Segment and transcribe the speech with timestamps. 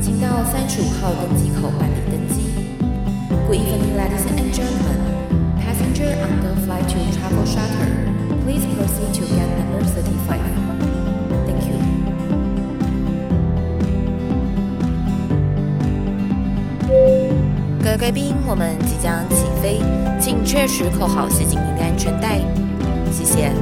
[0.00, 2.50] 请到三十五号登机口办理登机。
[3.46, 4.98] Good evening, ladies and gentlemen.
[5.58, 7.90] Passenger on the flight to Travel Charter,
[8.44, 10.40] please proceed to gate number thirty-five.
[11.46, 11.78] Thank you.
[17.82, 19.80] 各位贵宾，我们即将起飞，
[20.20, 22.38] 请确实扣好系紧您的安全带。
[23.10, 23.52] 谢谢。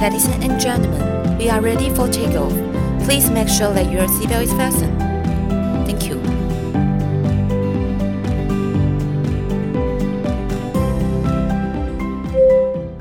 [0.00, 2.52] Ladies and gentlemen, we are ready for takeoff.
[3.04, 4.90] Please make sure that your seatbelt is fastened.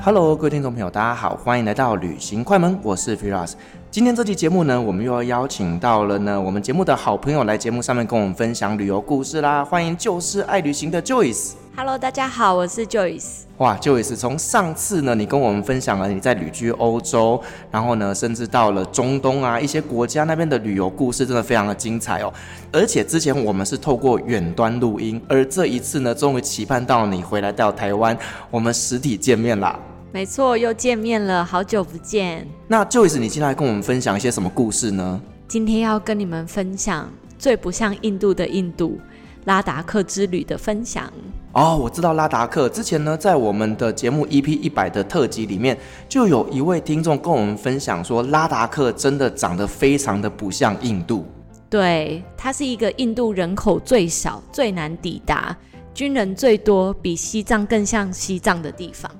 [0.04, 3.54] Hello，各位听众朋友，大家好，欢迎来到旅行快门，我是 Firas。
[3.92, 9.64] 今天这期节目呢，我们又要邀请到了呢我们节目的好朋友来节目上面跟我们分享旅游故事啦。
[9.64, 11.52] 欢迎就是爱旅行的 Joyce。
[11.74, 13.44] Hello，大家好，我是 Joyce。
[13.58, 17.42] 哇，Joyce，从上次呢，你跟我们分享了你在旅居欧洲，
[17.72, 22.32] 然后呢，甚至到了中东啊一些国家那边的旅游故事，真的非常的精彩哦。
[22.74, 28.16] 而且之前我们是透过远端录音，而这一次呢，终于期盼到你回来到台湾，
[28.52, 29.80] 我们实体见面啦。
[30.12, 32.46] 没错，又见面了，好久不见。
[32.68, 35.22] 那 Joyce，你今天来跟我们分享一些什么故事呢？
[35.48, 39.00] 今天要跟你们分享最不像印度的印度——
[39.46, 41.12] 拉达克之旅的分享。
[41.54, 42.70] 哦，我知道拉达克。
[42.70, 51.26] 之前呢，在我们的节目 EP 一百的特辑里面，就有一位听众跟我们分享说，拉达克真的长得非常的不像印度。
[51.70, 55.56] 对，它是一个印度人口最少、最难抵达、
[55.94, 59.12] 军人最多、比西藏更像西藏的地方。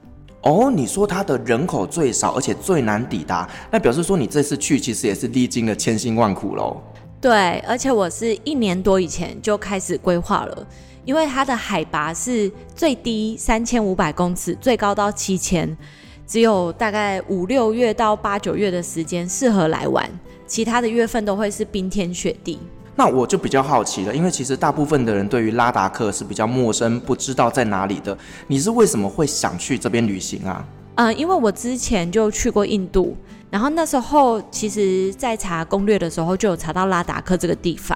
[0.44, 6.82] 哦，你说它的人口最少，而且最难抵达，那表示说你这次去其实也是历经了千辛万苦喽。
[7.22, 10.68] 对，而且我是一年多以前就开始规划了，
[11.06, 15.78] 因为它的海拔是最低三千五百公尺，最高到七千，
[16.26, 20.10] 只有大概五六月到八九月的时间适合来玩，
[20.48, 22.58] 其他的月份都会是冰天雪地。
[22.96, 28.18] 那我就比较好奇了，因为其实大部分的人对于拉达克是比较陌生，不知道在哪里的。
[28.48, 30.66] 你是为什么会想去这边旅行啊？
[30.96, 33.16] 嗯，因为我之前就去过印度，
[33.52, 37.96] 然后那时候其实在查攻略的时候就有查到拉达克这个地方。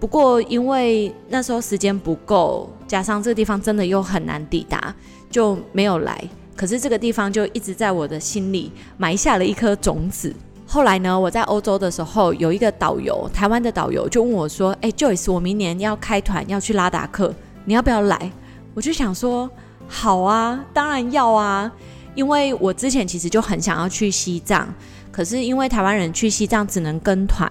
[0.00, 4.94] 不过因为那时候时间不够，加上这个地方真的又很难抵达，
[5.30, 6.22] 就没有来。
[6.56, 10.34] 可是这个地方就一直在我的心里埋下了一颗种子。
[10.66, 17.34] 后来呢，我在欧洲的时候，有一个导游，台湾的导游就问我说：“哎，Joyce，我明年要开团要去拉达克，
[17.64, 18.30] 你要不要来？”
[18.74, 19.50] 我就想说
[19.88, 21.72] ：“好啊，当然要啊，
[22.14, 24.68] 因为我之前其实就很想要去西藏，
[25.12, 27.50] 可是因为台湾人去西藏只能跟团，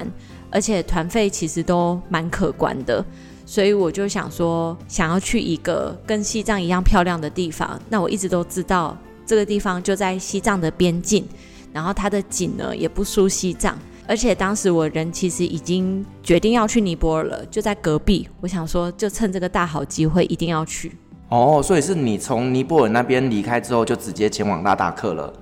[0.52, 3.04] 而且团费其实都蛮可观的，
[3.46, 7.80] 所以我就想说，想要去一个跟西藏一样漂亮的地方。
[7.90, 11.26] 那我一直都知道这个地方就在西藏的边境。”
[11.74, 18.28] 然后它的景呢也不输西藏，而且当时我人其实已经决定要去尼泊尔了，就在隔壁。
[18.42, 20.92] 我想说，就趁这个大好机会，一定要去。
[21.30, 25.34] 哦，所以是你从尼泊尔那边离开之后，就直接前往拉达克了。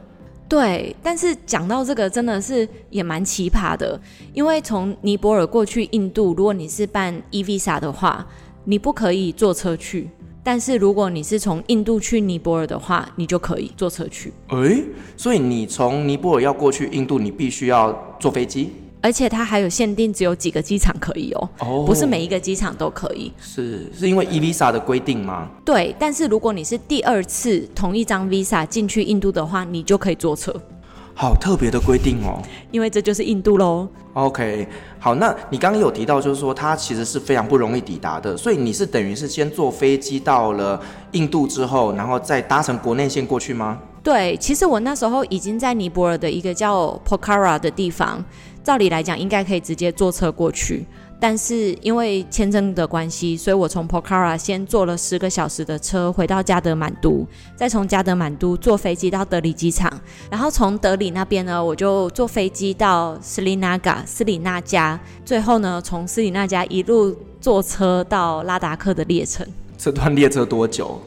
[0.47, 4.00] 对，但是讲到这个，真的是也蛮奇葩的，
[4.34, 8.25] 因为从尼泊尔过去印度，如果你是办 e-visa 的话，
[8.63, 10.09] 你不可以坐车去。
[10.44, 14.31] 但是如果你是从印度去尼泊尔的话，你就可以坐车去。
[14.50, 14.84] 诶，
[15.18, 18.72] 所以你从尼泊尔要过去印度，你必须要坐飞机，
[19.06, 23.32] 而且它还有限定，只有几个机场可以哦，哦，不是每一个机场都可以。
[23.40, 25.48] 是是因为 e visa 的规定吗？
[25.63, 30.52] 对，但是如果你是第二次同一张 visa 进去印度的话，你就可以坐车。
[31.13, 32.42] 好特别的规定哦，
[32.72, 33.88] 因为这就是印度喽。
[34.13, 34.68] OK，
[34.98, 40.81] 好，那你刚刚有提到，就是说它其实是非常不容易抵达的，所以你是等于是先坐飞机到了
[41.12, 43.78] 印度之后，然后再搭乘国内线过去吗？
[44.01, 48.24] 对，其实我那时候已经在尼泊尔的一个叫 Pokhara 的地方，
[48.65, 50.85] 照理来讲应该可以直接坐车过去。
[51.17, 57.25] 但是因为签证的关系，所以我从 Pokhara 先坐了十个小时的车回到加德满都，
[57.56, 59.89] 再从加德满都坐飞机到德里机场，
[60.29, 69.47] 然后从德里那边呢，我就坐飞机到斯里纳加，斯里纳加，最后呢，从斯里纳加一路坐车到拉达克的列程。
[69.77, 71.01] 这段列车多久？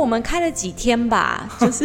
[0.00, 1.84] 呃，我们开了几天吧， 就是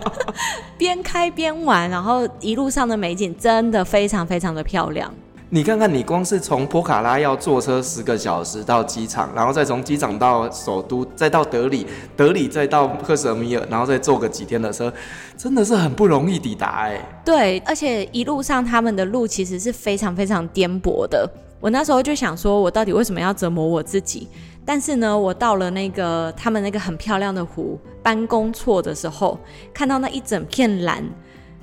[0.76, 5.10] 边开边玩，然后一路上的美景真的非常非常的漂亮。
[5.52, 14.92] 你看看，你光是从波卡拉要坐车十个小时到机场，然后再从机场到首都，再到德里，德里再到克什米尔，然后再坐个几天的车，
[15.36, 17.00] 真的是很不容易抵达哎。
[17.24, 21.28] 对，而且一路上他们的路其实是非常非常颠簸的。
[21.58, 24.28] 我那时候就想说，我到底为什么要折磨我自己？
[24.64, 29.38] 但是呢，我到了那个他们那个很漂亮的湖班公错的时候，
[29.74, 31.04] 看到那一整片蓝，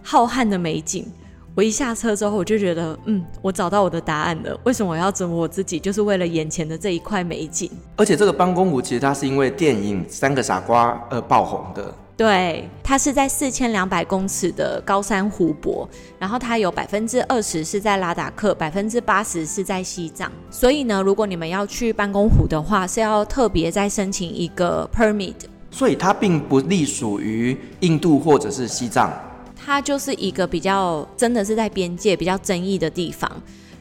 [0.03, 1.05] 浩瀚的美景。
[1.55, 4.59] 我一下车之后，我就觉得，嗯，我找到我的答案了。
[4.63, 5.79] 为什么我要折磨我自己？
[5.79, 7.71] 就是为了眼前的这一块美景。
[7.95, 11.91] 而且这个班公湖其实它是因为电影《三个傻瓜》而爆红的。
[12.17, 15.87] 对，它是在四千两百公尺的高山湖泊，
[16.17, 20.31] 然后它有百分之二十是在拉达克，百分之八十是在西藏。
[20.49, 25.35] 所以呢，如果你们要去办公湖的话，是要特别再申请一个 permit。
[25.69, 29.13] 所以它并不隶属于印度或者是西藏。
[29.55, 33.31] 它就是一个比较真的是在边界比较争议的地方，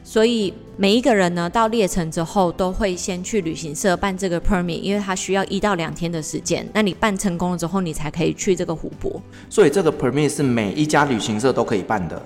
[0.07, 6.65] 所以每一个人呢到列城之后都会先去旅行社办这个 permit，因为它需要一到两天的时间。
[6.73, 9.21] 那你办成功了之后，你才可以去这个湖泊。
[9.49, 12.21] 所以这个 permit 是每一家旅行社都可以办的。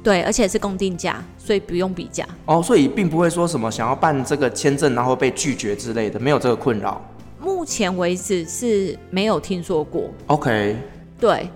[0.00, 2.24] 对，而且是公定价，所以不用比价。
[2.44, 7.04] 哦，所以并不会说什么想要办这个签证然后被拒绝之类的，没有这个困扰。
[7.40, 10.08] 目前为止是没有听说过。
[10.28, 10.76] OK。
[11.18, 11.48] 对。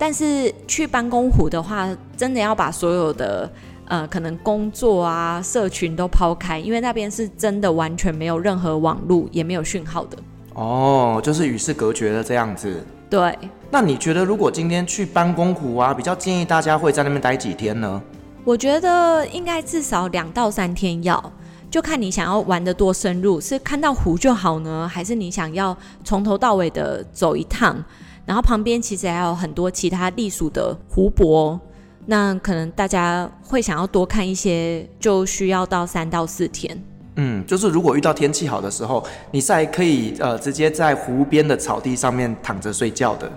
[0.00, 3.50] 但是去班公湖的话，真的要把所有的
[3.88, 10.16] 呃可能工作啊、社群都抛开，因为那边是真的完全没有任何网络，也没有讯号的。
[10.54, 12.84] 哦，就是与世隔绝的这样子。
[13.10, 13.36] 对。
[13.70, 18.00] 那你觉得如果今天去班公湖啊，比较建议大家会在那边待几天呢？
[18.44, 21.32] 我觉得应该至少两到三天要，
[21.70, 27.84] 就看你想要玩的多深入，是看到湖就好呢，还是你想要从头到尾的走一趟？
[28.24, 31.60] 然后旁边其实还有很多其他隶属的湖泊，
[32.10, 36.82] 那可能大家会想要多看一些，就需要到三到四天。
[37.16, 43.30] 嗯，就是如果遇到天气好的时候，你是还可以呃直接在湖边的草地上面躺着睡觉的。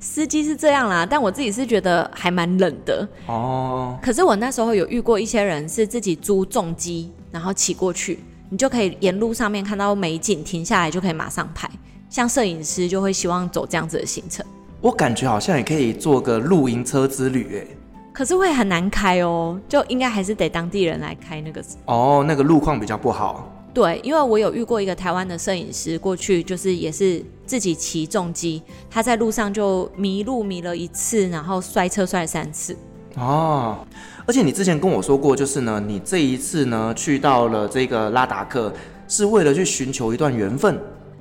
[0.00, 3.96] 司机是这样啦，但我自己是觉得还蛮冷的哦。
[4.02, 8.18] 可是我那时候有遇过一些人是自己租重机，然后骑过去，
[8.50, 11.70] 你就可以沿路上面看到美景，停下来就可以马上拍。
[12.10, 14.44] 像摄影师就会希望走这样子的行程，
[14.80, 17.75] 我感觉好像也可以做个露营车之旅哎，
[18.16, 23.52] 可是会很难开哦，就应该还是得当地人来开那个哦，那个路况比较不好。
[23.74, 32.74] 对，因为我有遇过一个台湾的摄影师过去，就是也是自己骑重机，他在路上就迷路迷了一次，然后摔车摔了三次。
[33.16, 33.86] 哦，
[34.24, 38.72] 而且你之前跟我说过，就是呢，你这一次呢去到了这个拉达克，
[39.06, 40.80] 是为了去寻求一段缘分。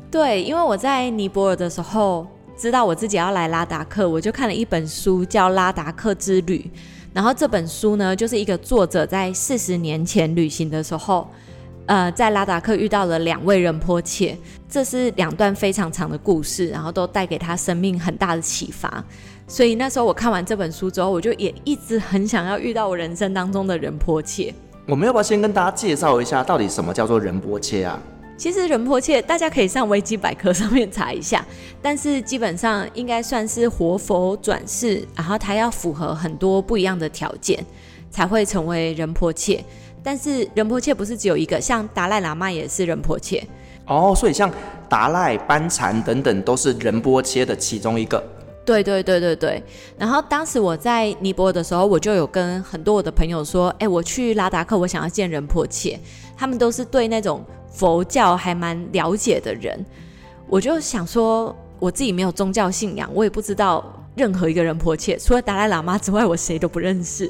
[0.09, 2.25] 对，因为我在尼泊尔的时候，
[2.57, 6.69] 知道我自己要来拉达克，我就看了一本书，叫《拉达克之旅》。
[7.13, 11.27] 然后这本书呢，就是一个作者在四十年前旅行的时候，
[11.85, 14.37] 呃，在拉达克遇到了两位仁波切，
[14.69, 19.03] 这是两段非常长的故事，然后都带给他生命很大的启发。
[19.47, 24.53] 所以那时候我看完这本书之后，我就也一直很想要遇到我人生当中的仁波切。
[24.87, 27.99] 我们要不要先跟大家介绍一下，到底什么叫做仁波切啊？
[28.37, 31.45] 其实仁波切大家可以上维基百科上面查一下，
[31.81, 37.63] 但是基本上应该算是活佛转世，然后他要符合很多不一样的条件
[38.11, 39.63] 才会成为仁波切。
[40.03, 43.41] 但是仁波切不是只有一个，像达赖喇嘛也是仁波切。
[43.87, 44.51] 哦，所以像
[44.89, 48.21] 达赖、班禅等等都是仁波切的其中一个。
[48.65, 49.63] 对对对对对。
[49.97, 55.99] 然后当时我在尼泊尔的时候，我就有跟很多我的朋友说，哎，我去拉达克，我想要见仁波切。
[56.35, 57.43] 他们都是对那种。
[57.75, 59.85] 佛教还蛮了解的人，
[60.47, 63.83] 我就想说，我自己没有宗教信仰，我也不知道
[64.15, 67.29] 任何一个仁波切，除了达赖喇嘛之外，我谁都不认识。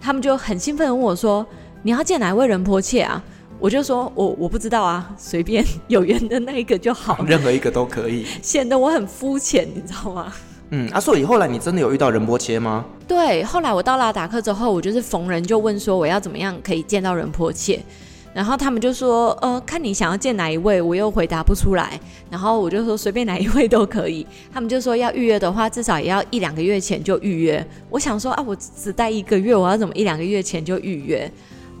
[0.00, 1.46] 他们就很兴奋地问我说
[1.82, 3.22] ：“你要见哪一位仁波切啊？”
[3.60, 10.32] 我就说：“我我不知道啊，随便有缘的那一个就好，任何一个都可以。”显得我很肤浅，你知道吗？
[10.70, 12.84] 嗯，啊，所以后来你真的有遇到仁波切吗？
[13.08, 17.82] 对，后来我到拉达克之后，我就是逢人就问说，我要怎么样可以见到仁波切。
[18.34, 21.98] 然后他们就说，呃，看你想要见哪一位，我又回答不出来。
[22.30, 24.26] 然后我就说随便哪一位都可以。
[24.52, 27.66] 他们就说要预约的话，至少也要一两个月前就预约。
[27.90, 31.30] 我想说啊，我只待一个月，我要怎么一两个月前就预约？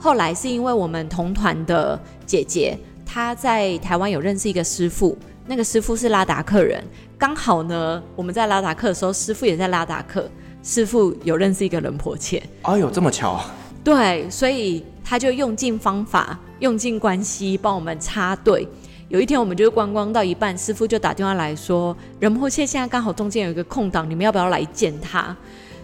[0.00, 6.82] 后来是因为我们同团的姐姐，她在台湾有认识一个师傅，那个师傅是拉达克人，
[7.18, 10.28] 刚好呢，我们在拉达克的时候，师傅也在拉达克，
[10.62, 12.42] 师傅有认识一个人婆切。
[12.62, 13.40] 哎呦，这么巧！
[13.88, 16.38] 对，所以他就用尽方法。
[16.58, 18.68] 用尽关系帮我们插队，
[19.08, 25.34] 有一天我们就观光到一半，师傅就打电话来说，仁波切现在刚好中间有一个空档，你们要不要来见他？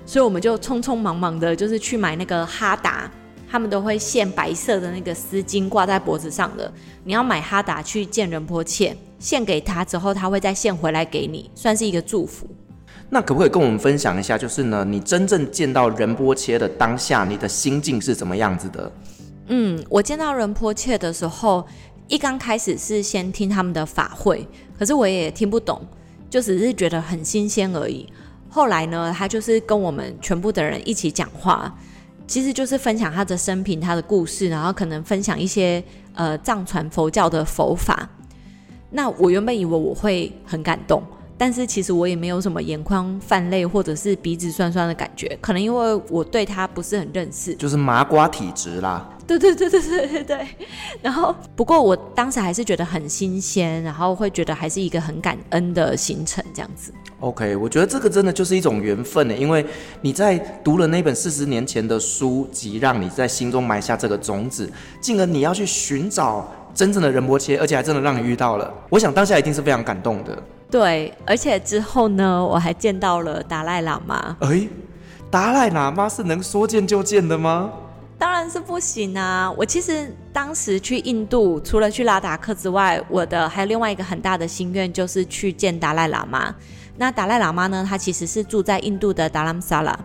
[0.04, 3.10] 所以我们就匆匆忙忙的，就是去买那个哈达，
[3.50, 6.70] 他们都会献白色的那个丝巾挂在脖子上的。
[7.04, 12.46] 你要买哈达去见仁波切，献给他之后，他会再献回来给你，算是一个祝福。
[13.14, 18.90] 那可不可以跟我们分享一下，就是呢，你真正见到仁波切的当下，你的心境是怎么样子的？
[19.46, 21.64] 嗯，我见到仁波切的时候，
[22.08, 24.44] 一刚开始是先听他们的法会，
[24.76, 25.80] 可是我也听不懂，
[26.28, 28.04] 就只是觉得很新鲜而已。
[28.48, 31.72] 后来呢，他就是跟我们全部的人一起讲话，
[32.26, 35.80] 其实就是分享他的生平、他的故事，然后可能分享一些
[36.14, 38.08] 呃藏传佛教的佛法。
[38.90, 41.00] 那我原本以为我会很感动，
[41.36, 49.10] 但是其实我也没有什么眼眶泛泪或者是鼻子酸酸的感觉，可能因为我对他不是很认识，就是麻瓜体质啦。
[49.26, 50.48] 对对对对对对对。
[51.00, 56.92] 然后不过我当时还是觉得很新鲜，然后会觉得还是一个很感恩的行程这样子。
[57.20, 59.64] OK，我觉得这个真的就是一种缘分呢，因为
[60.02, 68.72] 你在读了那本四十年前的书籍，让你在心中埋下这个种子，进而你要去寻找真正的仁波切，而且还真的让你遇到了。
[68.90, 70.42] 我想当下一定是非常感动的。
[70.74, 74.36] 对，而且之后呢，我还见到了达赖喇嘛。
[74.40, 74.68] 哎，
[75.30, 77.70] 达赖喇嘛是能说见就见的吗？
[78.18, 79.48] 当然是不行啊！
[79.56, 86.52] 我其实当时去印度，除了去拉达克之外，我的还有另外一个很大的心愿，就是去见达赖喇嘛。
[86.96, 87.86] 那达赖喇嘛呢？
[87.88, 89.96] 他其实是住在印度的达兰萨拉。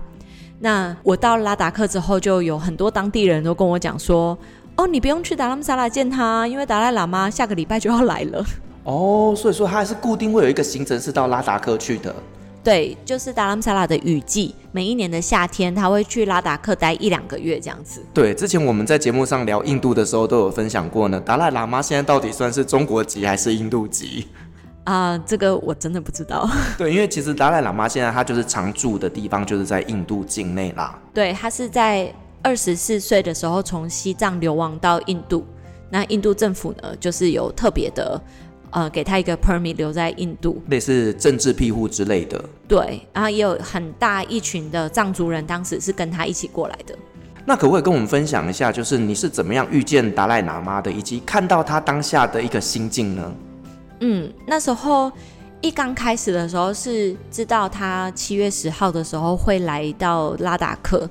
[0.59, 4.37] 那我到拉达克之后，就有很多当地人都跟我讲说
[4.77, 8.45] ：“哦，你不用去达兰萨拉见他，因为达赖喇嘛下个礼拜就要来了。”
[8.83, 12.13] 哦，所以说他还是固定会有一个行程是到拉达克去的。
[12.61, 18.03] 对，就是达兰萨拉的雨季，每一年的夏天他会去拉达克待一两个月这样子。
[18.13, 21.19] 对，之前我们在节目上聊印度的时候都有分享过呢。
[21.21, 24.27] 达赖喇嘛现在到底算是中国籍还是印度籍？
[24.83, 26.47] 啊、呃，这个我真的不知道。
[26.77, 30.99] 对，因为其实达赖喇嘛现在他就是常住的地方，就是在印度境内啦。
[31.13, 35.45] 对，他是在二十四岁的时候从西藏流亡到印度，
[35.89, 38.21] 那印度政府呢，就是有特别的，
[38.71, 42.43] 呃，给他一个 permit 留在印度，类似政治庇护之类的。
[42.67, 46.95] 对，然后也有很大一群的藏族人，当时是跟他一起过来的。
[47.45, 53.33] 那可不可以跟我们分享一下，就是你是怎么样遇见达赖喇嘛的，以及看到他当下的一个心境呢？
[54.01, 55.11] 嗯，那时候
[55.61, 61.09] 一刚开始的时候是知道他七月十号的时候会来到拉达克，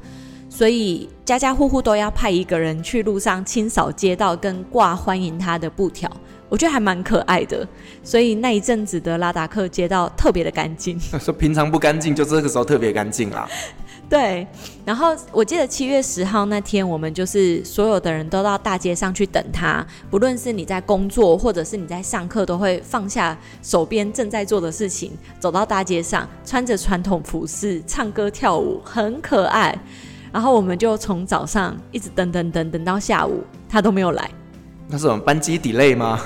[0.48, 6.08] 所以家家户户都要派一个人去路上清扫街道跟挂欢迎他的布条，
[6.48, 7.66] 我觉得还蛮可爱的。
[8.02, 13.48] 所以那一阵子的拉达克街道特别的干净， 说平常不干净，就这个时候特别干净啦。
[14.08, 14.46] 对，
[14.86, 29.78] 然后我记得七月十号那天，我们就是所有的人都到大街上去等他，不论是你在工作或者是你在上课，都会放下手边正在做的事情，走到大街上，穿着传统服饰，唱歌跳舞，很可爱。
[30.32, 34.30] 然后我们就从早上一直等等等等到下午，他都没有来。
[34.86, 36.18] 那是我们班机 delay 吗？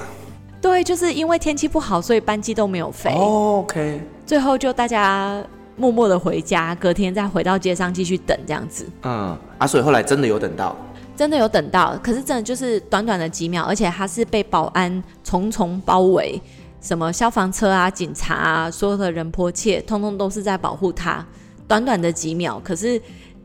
[0.63, 3.11] 对，就是因为天气不好，所以班机都没有飞。
[3.11, 4.01] Oh, OK。
[4.25, 5.45] 最后就大家。
[5.75, 8.87] 默默的回家，隔天再回到街上继续等这样子。
[9.05, 10.77] 嗯，啊，所以后来真的有等到，
[11.17, 16.41] 真的有等到，可是真的就是短短的几秒，而且他是被保安重重包围，
[16.83, 21.27] 什么消防车啊、警察啊，所有的人迫切，通通都是在保护他。
[21.67, 23.01] 短短的几秒，可是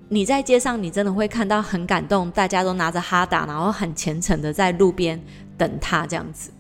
[0.10, 5.20] 你在街上，你真的会看到很感动，大家都拿着哈达，然后很虔诚的在路边
[5.58, 6.52] 等他这样子。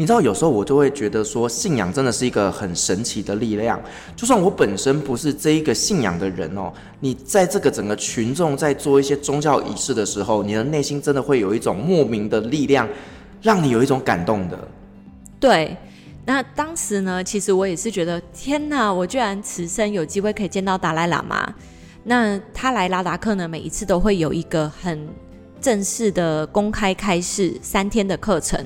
[0.00, 3.78] 你知道，有时候我就会觉得说，信仰真的是一个很神奇的力量。
[4.16, 12.88] 就算我本身不是这一个信仰的人哦，你在这个整个群众在做一些宗教仪式的时候，你的内心真的会有一种莫名的力量，
[13.42, 14.58] 让你有一种感动的。
[15.38, 15.76] 对，
[16.24, 21.52] 那当时呢，其实我也是觉得，天哪，我居然此生有机会可以见到达赖喇嘛。
[22.04, 25.06] 那他来拉达克呢，每一次都会有一个很
[25.60, 28.58] 正式的公开开示三天的课程。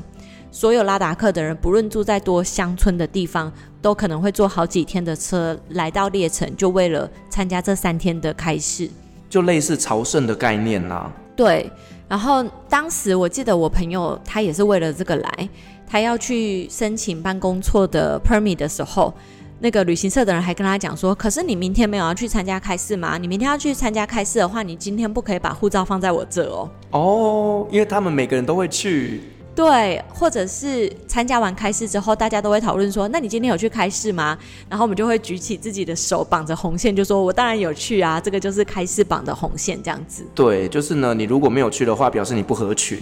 [0.55, 8.89] 所有拉达克的人，不论住在多乡村的地方，都可能会坐好几天的车来到列城，就为了参加这三天的开市，
[9.29, 11.11] 就类似朝圣的概念啦。
[11.35, 11.69] 对，
[12.07, 15.49] 然后当时我记得我朋友他也是为了这个来，
[15.89, 19.13] 他要去申请办公错的 permit 的时候，
[19.59, 23.19] 那个旅行社的人还跟他讲说：“可是你明天没有要去参加开市吗？
[23.19, 29.21] 你明天要去参加开市的话，你今天不可以把护照放在我这哦。”哦，因为他们每个人都会去。
[29.55, 34.37] 对，或者是参加完开市之后，大家都会讨论说：“那你今天有去开市吗？”
[34.69, 42.99] 然后我们就会举起自己的手，绑着红线，就说：“我当然有去啊，这个就是开市绑的红线，这样子。”对，就是呢，你如果没有去的话，表示你不合群。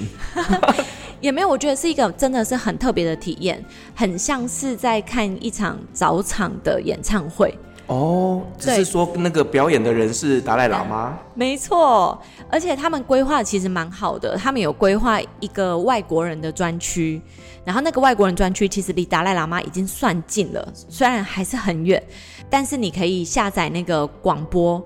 [1.23, 7.57] 也没有，我觉得是一个真的是很特别的体验，很像是在看一场早场的演唱会。
[7.87, 11.19] 哦，只是说那个表演的人是达赖喇嘛？
[11.35, 12.21] 没错，
[12.51, 17.21] 而且他们规划其实蛮好的，他们有规划一个外国人的专区，
[17.65, 22.03] 然后那个外国人专区其实离达赖喇嘛已经算近了，虽然还是很远，
[22.49, 24.83] 但是你可以下载那个广播。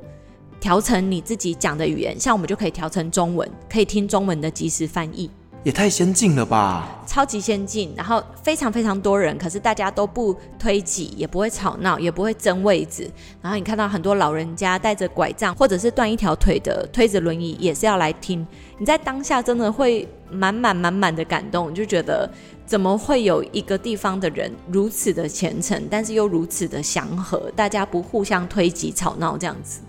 [0.59, 5.31] 调成你自己讲的语言，像我们就可以调成中文，可以听中文的即时翻译，
[5.67, 7.03] 也太先进了吧！
[7.09, 13.11] 超级先进，然后非常非常多人，可是大家都不推挤，也不会吵闹，也不会争位置。
[13.43, 18.47] 然后你看到很多老人家带着拐杖或者是断一条腿的推着轮椅，也是要来听。
[18.79, 22.31] 你在当下真的会满满满满的感动，就觉得
[22.65, 29.81] 怎么会有一个地方的人如此的虔诚，但是又如此的祥和，大家不互相推挤吵闹这样子。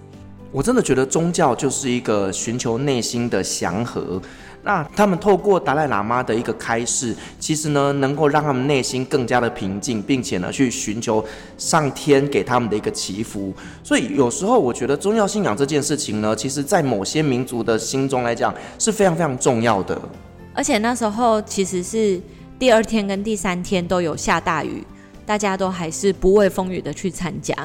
[0.49, 4.19] 我真的觉得宗教就是一个寻求内心的祥和。
[4.67, 11.23] 那他们透过达赖喇嘛的一个开示，其实呢，能够让他们内心更加的平静，并且呢，去寻求
[11.57, 13.53] 上天给他们的一个祈福。
[13.81, 19.97] 所以有时候我觉得宗教信仰这件事情呢，其实在某些民族的心中来讲是非常非常重要的。
[20.53, 22.21] 而且那时候其实是
[22.59, 24.85] 第二天跟第三天都有下大雨，
[25.25, 27.55] 大家都还是不畏风雨的去参加，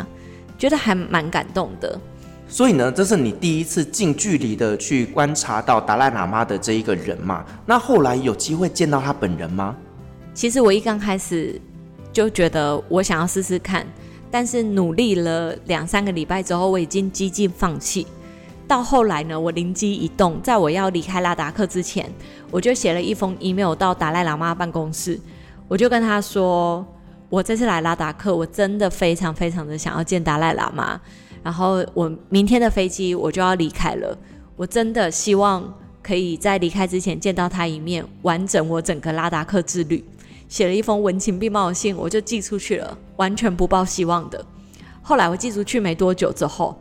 [0.56, 2.00] 觉得还蛮感动的。
[2.52, 7.42] 所以呢，这是你第一次近距离的去观察到达赖喇嘛的这一个人嘛？
[7.64, 9.74] 那后来有机会见到他本人吗？
[10.34, 11.58] 其实我一刚开始
[12.12, 13.86] 就觉得我想要试试看，
[14.30, 18.06] 但是努力了两三个礼拜之后，我已经几近放弃。
[18.68, 22.06] 到后来呢，我灵机一动，在我要离开拉达克之前，
[22.50, 25.18] 我就写了一封 email 到达赖喇嘛办公室，
[25.68, 26.86] 我就跟他说，
[27.30, 31.00] 我这次来拉达克，我真的非常非常的想要见达赖喇嘛。
[31.42, 34.16] 然后我明天的飞机我就要离开了，
[34.56, 35.72] 我真的希望
[36.02, 40.04] 可以在离开之前见到他一面，完整我整个拉达克之旅。
[40.48, 44.44] 写了一封文情并茂的信，我就寄出去了，完全不抱希望的。
[45.00, 46.78] 后来我寄出去没多久之后，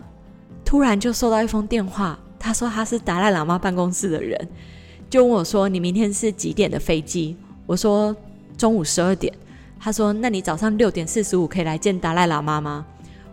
[0.65, 4.47] 突然就收到一封电话，他说他是达赖喇嘛办公室的人，
[5.09, 8.15] 就问我说：“你明天是几点的飞机？”我说
[8.57, 9.33] ：“中午十二点。”
[9.79, 12.85] 他说：“那你早上六点四十五可以来见达赖喇嘛吗？”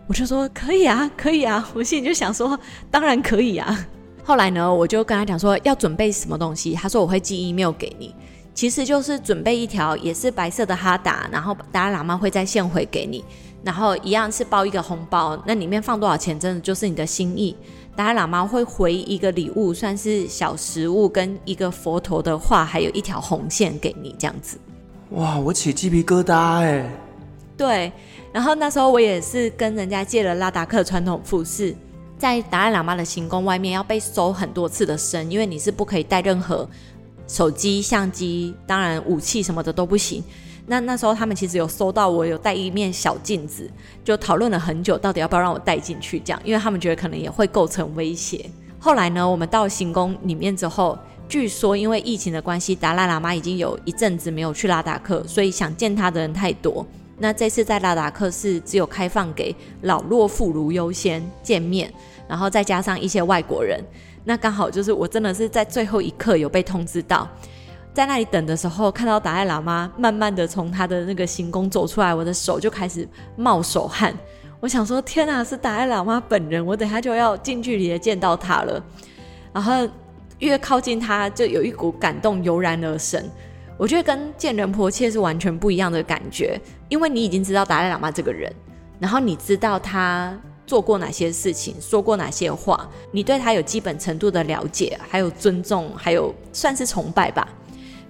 [0.09, 3.87] 我就说可以啊，可以啊， 我心里就想说，当然可以啊。
[4.25, 8.15] 后来呢，我就跟他讲说要准备什么东西，他说我会寄 email 给你，
[8.55, 13.23] 其实就是准备一条也是白色的哈达，然后达拉喇嘛会再现回给你，
[13.63, 17.55] 然后一样是包一个红包，那里面放多少钱，真的就是你的心意。
[17.95, 24.57] 达赖喇嘛会回一个礼物，算是小食物跟一个佛头的画，还有一条红线给你这样子。
[25.11, 26.89] 哇，我起鸡皮疙瘩哎。
[27.55, 27.91] 对。
[28.31, 31.75] 然后那时候我也是跟人家借了拉达克传统服饰，
[32.17, 36.69] 在达赖喇嘛的行宫外面要被搜很多次的身，因为你是不可以带任何
[37.27, 40.23] 手机、相机，当然武器什么的都不行。
[40.67, 43.67] 那那时候他们其实有搜到我有带一面小镜子，
[44.03, 48.47] 就讨论了很久，到底要不要让我带进去这样，因为他们觉得可能也会构成威胁。
[48.77, 50.95] 后来呢，我们到行宫里面之后，
[51.27, 56.85] 据说因为疫情的关系，达赖喇嘛已经有一阵子没有去拉达克，所以想见他的人太多。
[57.19, 61.93] 那这次在拉达克是只有开放给老弱妇孺优先见面，
[62.27, 63.83] 然后再加上一些外国人。
[64.23, 67.27] 那刚好就是我真的是在最后一刻有被通知到，
[67.93, 74.13] 在那里等的时候，看到达赖喇嘛慢慢的从他的那个行宫走出来，我的手就开始冒手汗。
[74.61, 78.83] 我想说，天啊，是达赖喇嘛本人，我等下就要近距离的见到他了。
[79.53, 79.87] 然后
[80.39, 83.23] 越靠近他，就有一股感动油然而生。
[83.77, 88.53] 我觉得跟见人婆切是完全不一样的感觉，因为你已经知道达赖喇嘛这个人，
[88.99, 97.47] 然后你知道他做过哪些事情，说过哪些话，你对他有基本程度的了解，还有尊重，还有算是崇拜吧。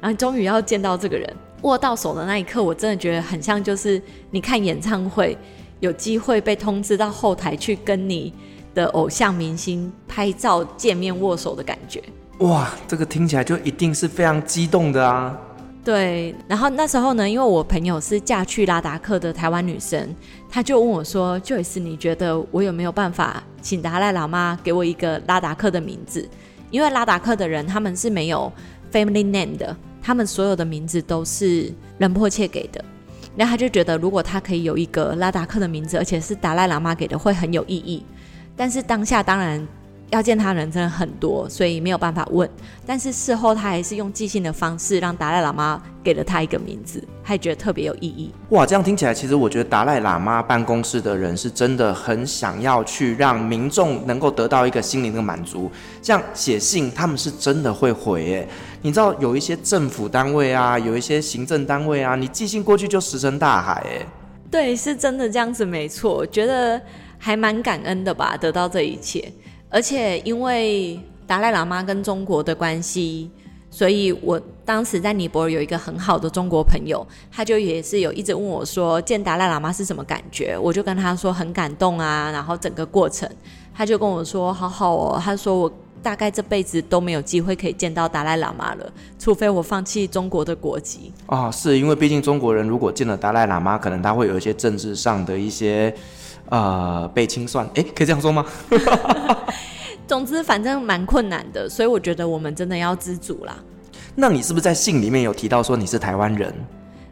[0.02, 5.38] 然后终于要见到这个人，握到手的那一刻，我真的觉得很像就是你看演唱会，
[5.82, 8.34] 有机会被通知到后台去跟你
[8.74, 12.02] 的偶像明星拍照、见面、握手的感觉。
[12.40, 15.38] 哇，这个听起来就一定是非常激动的啊！
[15.84, 20.14] 对，然后那时候呢，因为我朋友是嫁去拉达克的台湾女生，
[20.50, 26.28] 她就问我说：“Joyce，你觉得我有没有办法请达赖喇嘛给我一个拉达克的名字？
[26.70, 28.52] 因为拉达克的人他们是没有
[28.92, 32.84] family name 的，他们所有的名字都是仁波切给的。
[33.36, 38.06] 那他就觉得如果他可以有一个拉达克的名字，而且是达赖喇嘛给的，会很有意义。
[38.56, 39.66] 但是当下当然
[40.12, 42.50] 要见他的人真的很多，所以没有办法问。
[42.86, 48.32] 但是事后他还是用寄信的方式让达赖喇嘛给了他一个名字，他也觉得特别有意义。
[48.50, 55.70] 哇，这样听起来，其实我觉得达赖喇嘛办公室的人是真的很想要去让民众能够得到一个心灵的满足。
[56.02, 58.48] 像写信，他们是真的会回诶。
[58.82, 64.06] 你知道有一些政府单位啊，有一些行政单位啊，你寄信过去就石沉大海诶。
[64.50, 66.26] 对，是真的这样子，没错。
[66.26, 66.82] 觉得
[67.20, 69.32] 还蛮感恩的吧，得到这一切。
[69.70, 73.30] 而且因为达赖喇嘛跟中国的关系，
[73.70, 80.58] 所以我当时在尼泊尔有一个很好的中国朋友，他就也是有一直问我说，见达赖喇嘛是什么感觉？
[80.58, 83.30] 我就跟他说很感动啊，然后整个过程，
[83.72, 91.12] 他就跟我说好好哦，他说我大概这辈子都没有机会可以见到达赖喇嘛了，除非我放弃中国的国籍。
[91.28, 95.94] 啊、哦，是因为毕竟中国人如果见了达赖喇嘛，可能他会有一些政治上的一些。
[96.50, 98.46] 呃，被清算，哎，可以这样说吗？
[100.08, 103.56] 总之，反正蛮困难的，所以我觉得我们真的要知足啦。
[104.16, 106.52] 那你是不是在信里面有提到说你是台湾人？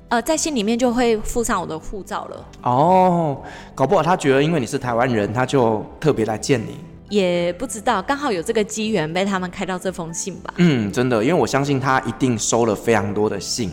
[0.10, 2.46] 呃，在信里面就会附上我的护照了。
[2.64, 3.40] 哦，
[3.76, 6.80] 搞不好他觉得因为你是台湾人，他就特别来见你。
[7.10, 10.54] 也不知道，刚好有这个机缘被他们开到这封信吧。
[10.58, 13.70] 嗯，真的，因为我相信他一定收了非常多的信，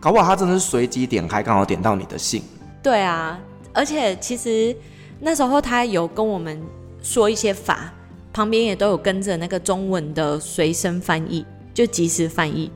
[0.00, 2.42] 搞不好他真的是随机点开，刚好点到你的信。
[2.82, 3.38] 对啊，
[3.72, 4.76] 而且其实。
[5.24, 6.60] 那时候他有跟我们
[7.02, 7.90] 说一些法，
[8.30, 12.70] 旁边也都有跟着那个中文的随身翻译，就即时翻译，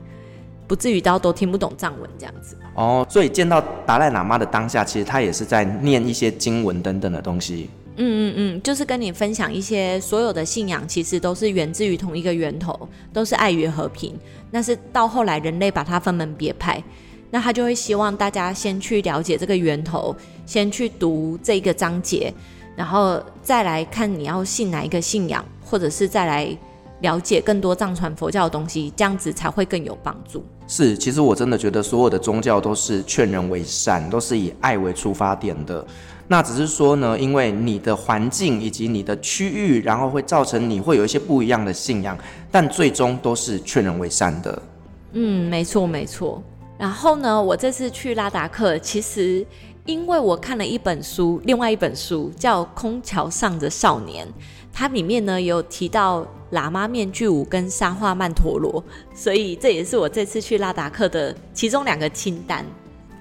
[0.65, 2.57] 不至于到都听不懂藏文这样子。
[2.73, 7.69] 哦，所以见到达赖喇嘛的当下，其实他也是在念一些经文等等的东西。
[7.97, 14.17] 嗯嗯嗯，就是跟你分享一些所有的信仰，其实都是源自于同一个源头，都是爱与和平。
[14.49, 16.83] 那是到后来人类把它分门别派。
[17.31, 20.15] 那他就会希望大家先去了解这个源头，
[20.45, 22.33] 先去读这个章节，
[22.75, 26.57] 然后再来看你要信哪一个信仰，或者是再来
[27.01, 30.43] 了解更多藏传佛教的东西，这样子才会更有帮助。
[30.67, 35.85] 是，其实我真的觉得所有的宗教都是劝人为善，都是以爱为出发点的。
[36.27, 42.15] 那只是说呢，因为你的环境以及你的区域，然后会造成你会有一些不一样的信仰，
[42.51, 44.61] 但最终都是劝人为善的。
[45.13, 46.43] 嗯，没错，没错。
[46.79, 49.45] 然后呢，我这次去拉达克，其实
[49.85, 54.25] 因为我看了一本书，另外一本书叫《空桥上的少年》，
[54.71, 58.81] 它里面呢有提到喇嘛面具舞跟沙画曼陀罗，
[59.13, 62.65] 所以这也是我这次去拉达克的其中两个清单。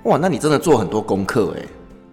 [0.04, 1.66] 哇，那你真的做很多功课哎。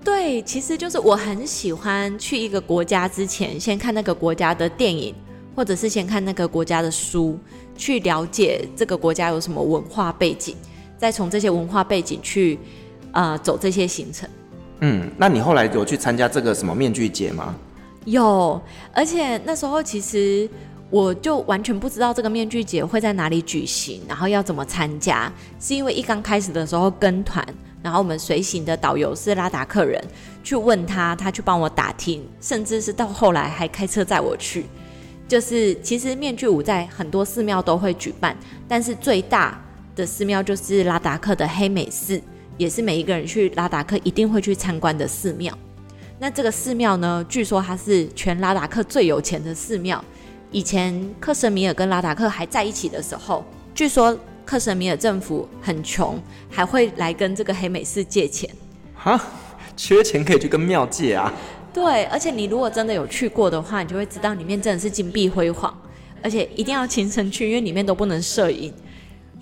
[0.04, 5.14] 对，其实就是我很喜欢去一个国家之前，先看那个国家的电影，
[5.56, 7.38] 或者是先看那个国家的书，
[7.78, 10.56] 去了解这个国家有什么文化背景。
[10.98, 12.58] 再从这些文化背景去，
[13.12, 14.30] 呃，走这些行程。
[14.80, 17.56] 嗯，那你后来有去参加这个什么面具节吗？
[18.04, 18.62] 有，
[18.94, 20.48] 而且那时候其实
[20.90, 25.32] 我就完全不知道这个面具节会在哪里举行，然后要怎么参加。
[25.60, 27.44] 是因为一刚开始的时候跟团，
[27.82, 30.00] 然后我们随行的导游是拉达克人，
[30.44, 34.66] 去问他，他去帮我打听，甚至是到后来还开车载我去。
[35.28, 39.60] 就是其实面具舞在很多寺庙都会举办，但是最大。
[39.96, 42.22] 的寺庙就是拉达克的黑美寺，
[42.58, 45.58] 也是每一个人去拉达克一定会去参观的寺庙。
[46.20, 50.04] 那这个寺庙呢，据说它是全拉达克最有钱的寺庙。
[50.52, 58.50] 以前克什米尔跟拉达克还在一起的时候，据说克什米尔政府很穷，还会来跟这个黑美寺借钱。
[58.96, 59.20] 哈，
[59.76, 61.34] 缺钱可以去跟庙借啊？
[61.74, 65.76] 对，而且你如果真的有去过的话，你就会知道里面真的是金碧辉煌，
[66.22, 68.74] 而且一定要亲身去，因为里面都不能摄影。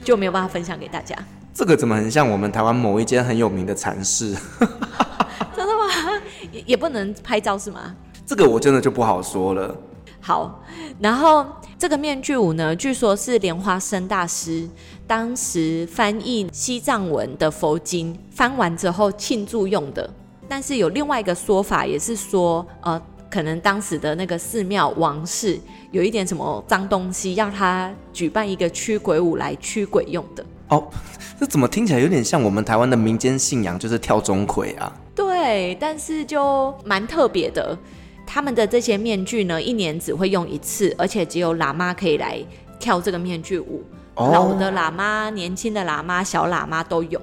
[0.03, 1.17] 就没有办法分享给大家。
[1.53, 4.35] 这个怎么很像我们台湾某一间很有名的禅寺？
[5.55, 6.21] 真的吗？
[6.51, 7.95] 也也不能拍照是吗？
[8.25, 9.75] 这个我真的就不好说了。
[10.19, 10.63] 好，
[10.99, 11.45] 然后
[11.77, 14.67] 这个面具舞呢，据说是莲花生大师
[15.05, 20.09] 当时翻译西藏文的佛经，翻完之后庆祝用的。
[20.47, 23.01] 但是有另外一个说法，也是说，呃。
[23.29, 25.59] 可能当时的那个寺庙王室
[25.93, 30.43] 有一点什么脏东西，要他举办一个驱鬼舞来驱鬼用的。
[30.69, 30.88] 哦，
[31.39, 34.91] 这怎么听起来有点像我们台湾的民间信仰，就是跳钟馗啊？
[35.13, 37.77] 对，但是就蛮特别的。
[38.25, 42.43] 他们的这些面具呢，一年只会用一次，而且只有喇嘛可以来
[42.79, 43.84] 跳这个面具舞。
[44.15, 47.21] 哦，老的喇嘛、年轻的喇嘛、小喇嘛都有。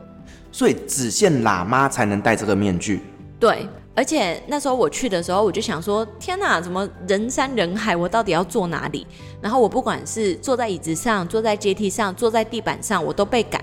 [0.53, 3.01] 所以只限喇嘛才能戴这个面具。
[3.41, 3.67] 对。
[3.95, 7.95] 而且那时候我去的时候，我就想说：天哪，怎么人山人海？
[7.95, 9.07] 我到底要坐哪里？
[9.43, 13.63] 然后我不管是坐在椅子上、坐在阶梯上、坐在地板上，我都被赶。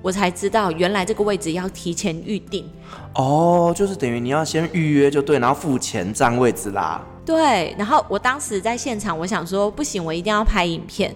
[0.00, 2.68] 我才知道，原来这个位置要提前预定。
[3.14, 7.04] 哦，就是等于你要先预约就对，然后付钱占位置啦。
[7.26, 11.14] 对，然后我当时在现场，我想说不行，我一定要拍影片，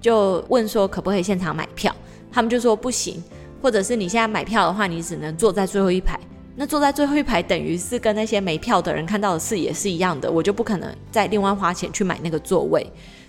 [0.00, 1.94] 就问说可不可以现场买票，
[2.32, 3.22] 他们就说不行，
[3.60, 6.18] 或者是你现在买票的话，你只能坐在最后一排。
[6.54, 12.86] 那坐在最后一排，等于是跟那些没票的人看到的视野是一样的，我就不可能再另外花钱去买那个座位。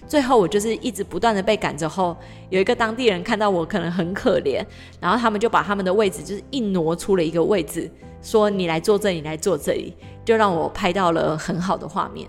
[0.07, 2.15] 最后我就是一直不断的被赶着后，
[2.49, 4.61] 有一个当地人看到我可能很可怜，
[4.99, 7.89] 然后他们就把他们的位置就是硬挪出了一个位置，
[8.21, 9.93] 说你来坐这里，你来坐这里。
[10.25, 12.25] 就让我拍到了很好的画面。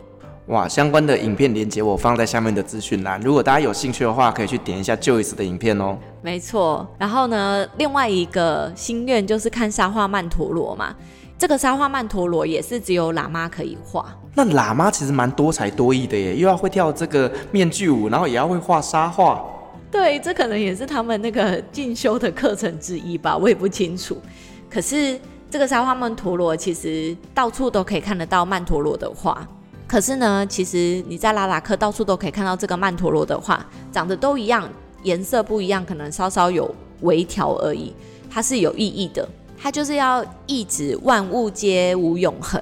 [0.49, 5.97] 哇，相关的影片连接我放在下面的资讯栏，如果大家有兴趣的话，可以去点一下 Joyce 的影片哦。
[6.21, 10.95] 没错，然后呢，另外一个心愿就是看沙画曼陀罗嘛。
[11.39, 14.05] 这个沙画曼陀罗也是只有喇嘛可以画。
[14.35, 19.43] 那喇嘛其实蛮多才多艺的耶，又要会跳这个面具舞，然后也要会画沙画。
[19.91, 24.21] 对，这可能也是他们那个进修的课程之一吧，我也不清楚。
[24.69, 25.19] 可是。
[25.51, 29.47] 这个沙画曼陀罗其实到处都可以看得到曼陀罗的画，
[29.87, 34.69] 可是呢，其实你在拉达克到处都可以看到这个曼陀罗的话，长得都一样，
[35.03, 37.95] 颜色不一样，可能稍稍有微调而已。
[38.31, 42.61] 它是有意义的，它就是要意指万物皆无永恒，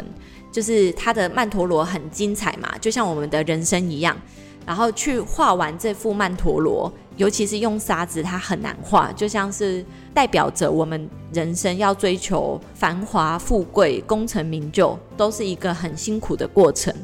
[0.50, 4.16] 就是它的曼陀罗很精彩嘛，就像我们的人生一样。
[4.64, 16.94] 然后去画完这幅曼陀罗，尤其是用沙子，它很难画，就像是代表着我们人生要追求繁华富贵、功成名就，都是一个很辛苦的过程。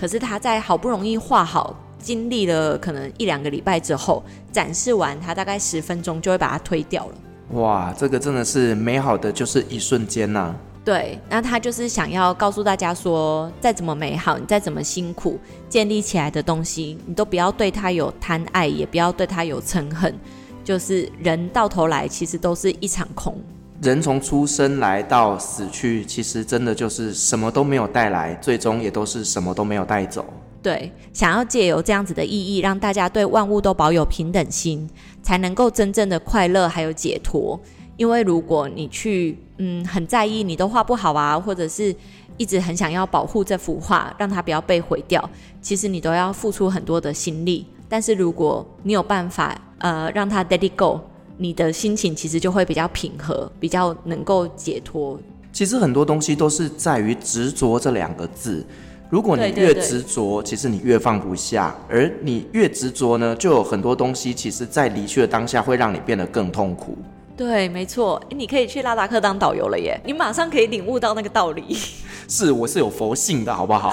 [0.00, 7.14] 可是他在好不容易画好，经历了可能一两个礼拜之后，展示完，他大概十分钟就会把它推掉了。
[7.60, 10.56] 哇，这个真的是美好的，就是一瞬间呐、啊。
[10.82, 20.18] 对，那他就是想要告诉大家说，再怎么美好，你再怎么辛苦建立起来的东西，你都不要对他有贪爱，也不要对他有嗔恨。
[20.64, 23.38] 就是人到头来其实都是一场空。
[23.82, 30.24] 人从出生来到死去，其实真的就是什么都没有带来，最终也都是什么都没有带走。
[30.62, 34.86] 对，想要借由这样子的意义，让大家对万物都保有平等心，
[35.22, 37.58] 才能够真正的快乐还有解脱。
[37.96, 41.94] 因为如果你去，嗯，很在意你都画不好啊，或者是
[42.36, 45.26] 一直很想要保护这幅画，让它不要被毁掉，
[45.62, 47.66] 其实你都要付出很多的心力。
[47.88, 51.00] 但是如果你有办法，呃，让它 let it go，
[51.42, 55.18] 你的心情其实就会比较平和，比较能够解脱。
[55.50, 58.62] 其实很多东西都是在于执着这两个字。
[59.08, 66.98] 如果你越执着，其实你越放不下，而你越执着呢，就有很多东西，其实在离去的当下会让你变得更痛苦。
[67.40, 69.98] 对，没错，你可以去拉达克当导游了耶！
[70.04, 71.74] 你马上可以领悟到那个道理。
[72.28, 73.90] 是，我是有佛性的，好不好？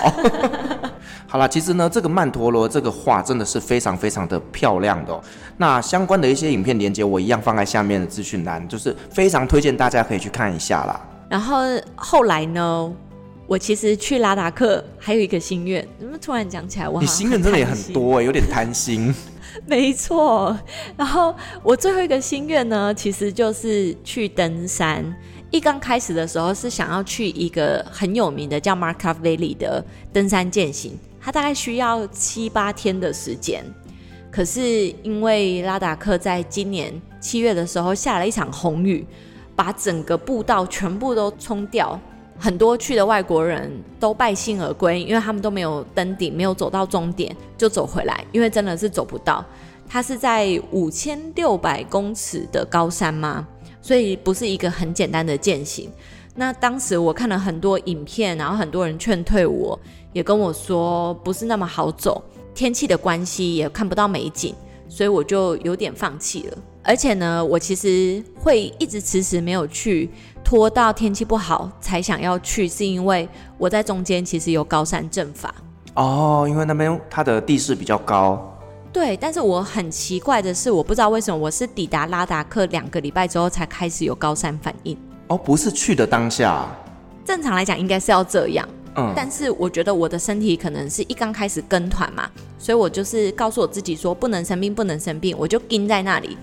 [1.27, 5.23] 好了，其实呢，这个曼陀罗这个画真的是非常非常的漂亮的哦。
[5.55, 10.99] 那相关的一些影片连接，我一样放在下面的资讯栏，就是非常推荐大家可以去看一下啦。
[11.29, 11.61] 然后
[11.95, 12.93] 后来呢，
[13.47, 19.15] 我其实去拉达克还有一个心愿，怎么突然讲起来我，你心愿真的也很多哎，有点贪心。
[19.65, 20.57] 没错，
[20.95, 25.15] 然后我最后一个心愿呢，其实就是去登山。
[25.49, 33.63] 一刚开始的时候是想要去一个很有名的叫 Marka Valley 的登山健行，它大概需要七八天的时间。
[34.29, 39.07] 可是因为拉达克在今年七月的时候下了一场红雨，
[39.55, 41.99] 把整个步道全部都冲掉。
[42.39, 49.43] 很多去的外国人都败兴而归，因为他们都没有登顶，没有走到终点就走回来，因为真的是走不到。
[49.89, 53.47] 它是在五千六百公尺的高山吗？
[53.81, 55.89] 所以不是一个很简单的健行。
[56.35, 59.79] 那当时我看了很多影片，然后很多人劝退我，
[60.13, 62.21] 也跟我说不是那么好走，
[62.53, 64.53] 天气的关系也看不到美景，
[64.87, 66.57] 所以我就有点放弃了。
[66.83, 70.09] 而且呢，我其实会一直迟迟没有去。
[70.47, 75.53] 拖到天气不好才想要去，是因为我在中间其实有高山阵法
[75.95, 78.57] 哦，因为那边它的地势比较高。
[78.93, 84.97] 对，但是我很奇怪的是，我不知道为什么我是抵达拉达克两个礼拜之后才开始有高山反应。
[85.27, 86.65] 哦，不是去的当下。
[87.25, 92.25] 正常来讲应该是要这样，嗯，但是我觉得我的身体可能是一刚开始跟团嘛，
[92.57, 96.37] 所以我就是告诉我自己说不能生病，不能生病，我就盯在那里。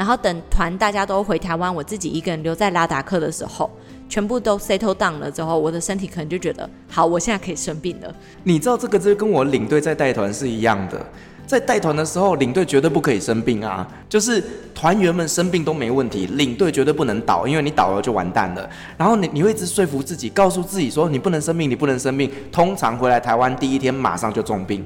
[0.00, 3.70] 然后等团大家都回台湾，我自己一个人留在拉达克的时候，
[4.08, 8.10] 全部都 settle down 了之后，我的身体可能就觉得好，我现在可以生病了。
[8.44, 11.04] 你知道这个就跟我领队在带团是一样的，
[11.46, 14.42] 在带团的时候，领队绝对不可以生病啊，就是
[14.74, 18.66] 团员们生病都没问题，领队绝对不能倒，因为你倒了就完蛋了。
[18.96, 22.32] 然后你你会一直说服自己，告诉自己说你不能生病，你不能生病。
[22.50, 24.82] 通常回来台湾第一天马上就重病。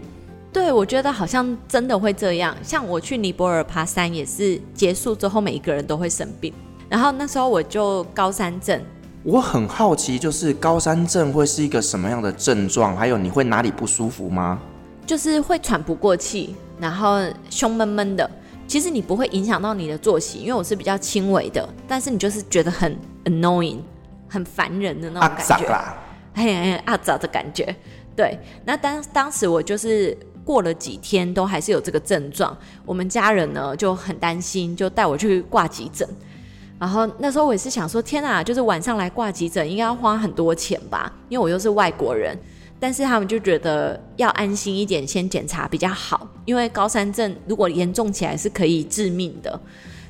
[0.54, 2.56] 对，我觉得好像真的会这样。
[2.62, 6.54] 像我去尼泊尔爬山，也是结束之后每一个人都会生病。
[6.88, 8.80] 然后那时候我就高山症，
[9.24, 12.96] 我很好奇，就是高山症会是一个什么样的症状？
[12.96, 14.60] 还有你会哪里不舒服吗？
[15.04, 17.18] 就是会喘不过气，然后
[17.50, 18.30] 胸闷闷的。
[18.68, 23.78] 其实你不会影响到你的作息，因为我是比较轻微的，但是你就是觉得很 annoying，
[24.28, 25.66] 很烦人的那种感觉，
[26.32, 27.74] 嘿嘿，阿杂的感觉。
[28.16, 36.09] 对，那当当时我就是过了几天都还是有这个症状，我们家人呢就很担心，就带我去挂急诊。
[36.78, 41.12] 然后那时候我也是想说，天哪，就是晚上来挂急诊应该要花很多钱吧？
[41.28, 42.37] 因为我又是外国人。
[42.80, 49.59] 但是他们就觉得要安心一点，先检查比较好，因为高山症如果严重起来是可以致命的，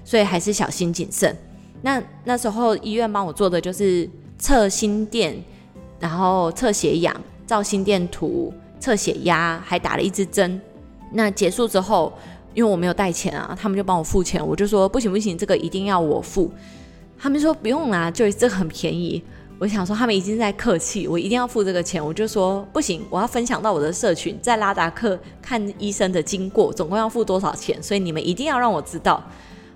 [0.05, 1.37] 所以还是小心谨慎。
[1.83, 5.37] 那那时候医院帮我做的就是测心电，
[6.01, 7.15] 然后测血氧、
[7.47, 8.53] 照心电图、
[8.85, 10.61] 测血压，还打了一支针。
[11.13, 12.13] 那结束之后，
[12.53, 14.47] 因为我没有带钱啊，他们就帮我付钱。
[14.47, 16.53] 我就说不行不行，这个一定要我付。
[17.19, 19.23] 他们说不用啦，就这个很便宜。
[19.59, 22.05] 我想说，他们已经在客气，我一定要付这个钱。
[22.05, 29.25] 我就说不行，我要分享到我的社群，在拉达克看医生的经过，总共要付多少钱，所以你们一定要让我知道。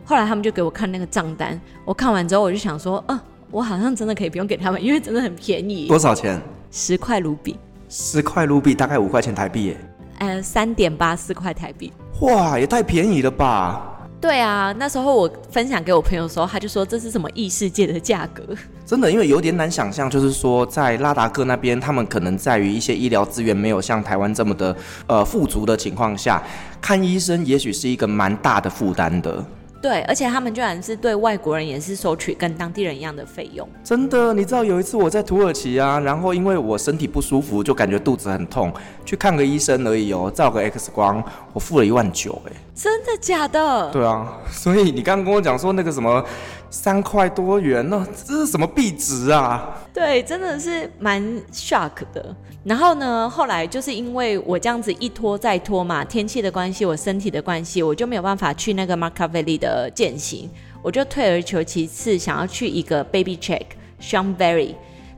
[0.05, 5.87] 后来他们就给我看那个账单，我看完之后，我就想说，嗯、呃，我好像真的可以不用给他们，因为真的很便宜。
[5.89, 6.39] 多少钱？
[6.71, 7.57] 十块卢比。
[7.89, 9.77] 十块卢比大概五块钱台币耶。
[10.19, 11.93] 呃，三点八四块台币。
[12.21, 13.95] 哇，也太便宜了吧！
[14.21, 18.43] 对啊，那时候我分享给我朋友的时候，他就说这是什么异世界的价格。
[18.85, 26.43] 真的，因为有点难想象，就是说在拉达克那边，他们可能在于一些医疗资源没有像台湾这么的呃富足的情况下，
[26.81, 29.45] 看医生也许是一个蛮大的负担的。
[29.81, 33.67] 对，而且他们居然是对外国人也是收取跟当地人一样的费用。
[33.85, 38.73] 真的，你知道有一次我在土耳其啊，然后因为我身体不舒服，就感觉肚子很痛，
[39.05, 43.91] 去看个医生而已哦，照个 X 光，我付了一万九，哎，真的假的？
[43.93, 46.25] 对啊，所以你刚刚跟我讲说那个什么。
[46.71, 48.07] 三块多元呢？
[48.27, 49.79] 这是什么币值啊？
[49.93, 52.35] 对，真的是蛮 shock 的。
[52.65, 60.51] 然后呢，后来就是因为我这样子一拖再拖嘛，天气的关系，我身体的关系，我就没有办法去那个 Marcavelli 的健行，
[60.83, 63.63] 我就退而求其次，想要去一个 Baby Check
[64.01, 64.75] Chambéry。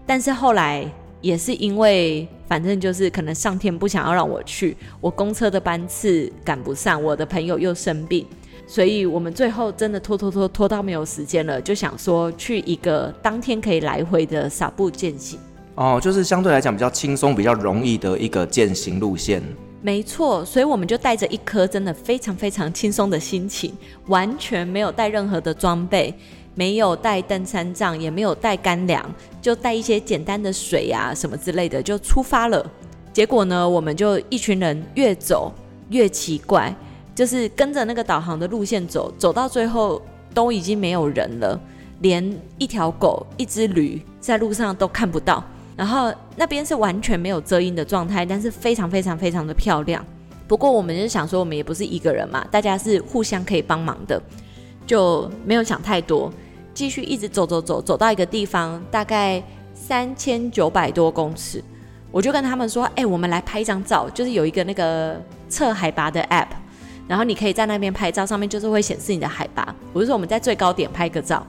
[0.06, 0.86] 但是后来
[1.20, 8.24] 也是因为，反正就是可能上天不想要让我去，我公车的班次赶不上，我的朋友又生病。
[8.70, 15.40] 所以我们最后真的拖拖拖拖到没有时间了，就想说去一个当天可以来回的撒步践行。
[15.74, 19.42] 哦，就是相对来讲比较轻松、比较容易的一个践行路线。
[19.82, 26.14] 没错，所以我们就带着一颗真的非常非常轻松的心情，完全没有带任何的装备，
[26.54, 29.04] 没有带登山杖，也没有带干粮，
[29.42, 32.64] 就带一些简单的水啊什么之类的就出发了。
[33.12, 35.52] 结果呢，我们就一群人越走
[35.88, 36.72] 越奇怪。
[37.20, 40.00] 就是跟着那个导航的路线走，走到最后
[40.32, 41.60] 都已经没有人了，
[41.98, 45.44] 连一条狗、一只驴在路上都看不到。
[45.76, 50.02] 然后那边是完全没有遮阴的状态，但是非常非常非常的漂亮。
[50.48, 54.18] 不过我们就想说，我们也不是一个人嘛，大家是互相可以帮忙的，
[54.86, 56.32] 就没有想太多，
[56.72, 59.42] 继续一直走走走，走到一个地方，大概
[59.74, 61.62] 三千九百多公尺，
[62.10, 66.46] 我就跟他们说：“哎，我们来拍一张照，就是有一个那个测海拔的 app。”
[67.10, 69.74] 然后你可以在那边拍照，上面就是会显示你的海拔。
[69.92, 71.44] 我就说我们在最高点拍个照，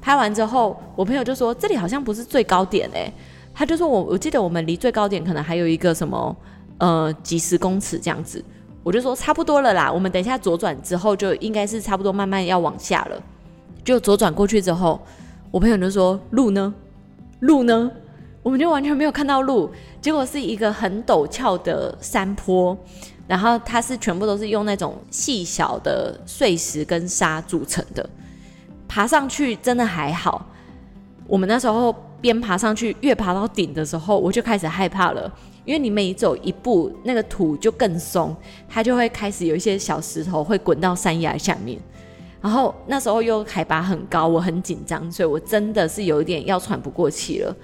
[0.00, 3.12] 拍完之后，我朋友就说这里好像不是最高点哎，
[3.52, 6.36] 他就说我我记得我们离最高点可能还有一个什么
[6.78, 8.40] 呃几十公尺这样子。
[8.84, 13.20] 我就说差不多了啦，我们等一下左转之后就应该是差不多慢慢要往下了。
[13.82, 15.00] 就左转过去之后，
[15.50, 16.72] 我朋友就说路呢？
[17.40, 17.90] 路呢？
[18.44, 19.70] 我们就完全没有看到路，
[20.00, 22.78] 结果是一个很陡峭的山坡。
[23.30, 28.10] 然后它是全部都是用那种细小的碎石跟沙组成的，
[28.88, 30.44] 爬上去真的还好。
[31.28, 35.32] 我们那时候边爬上去，越爬到顶的时候，我就开始害怕了，
[35.64, 38.34] 因为你每走一步，那个土就更松，
[38.68, 41.78] 它就会开始有一些小石头会滚到山崖下面。
[42.40, 47.54] 然后那时候又海拔很高，我很紧张，所以我真的是有一点要喘不过气了。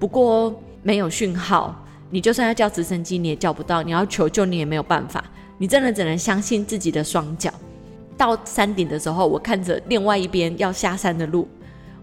[0.00, 1.78] 不过没有讯号。
[2.12, 5.24] 你就算要叫直升机，你也叫不到；你要求救，你也没有办法。
[5.56, 7.50] 你真的只能相信自己的双脚。
[8.18, 11.48] 到山顶的时候，我看着另外一边要下山的路，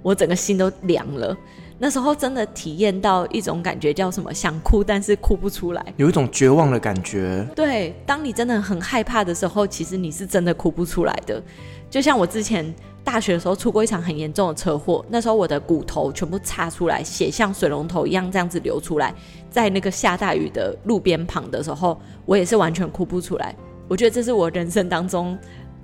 [0.02, 1.38] 我整个心都凉了。
[1.78, 4.34] 那时候真的体验到一种感觉，叫什么？
[4.34, 7.48] 想哭，但是哭不出来，有一种绝望的感觉。
[7.56, 11.40] 对，当你真的很害怕的时候，其实你是真的哭不出来的。
[11.88, 12.74] 就像我之前。
[13.02, 19.16] 大学的时候出过一场很严重的车祸，那时候我的骨头全部插出来，血像水龙头一样这样子流出来，
[19.50, 23.56] 在那个下大雨的路边旁的时候，我也是完全哭不出来。
[23.88, 25.38] 我觉得这是我人生当中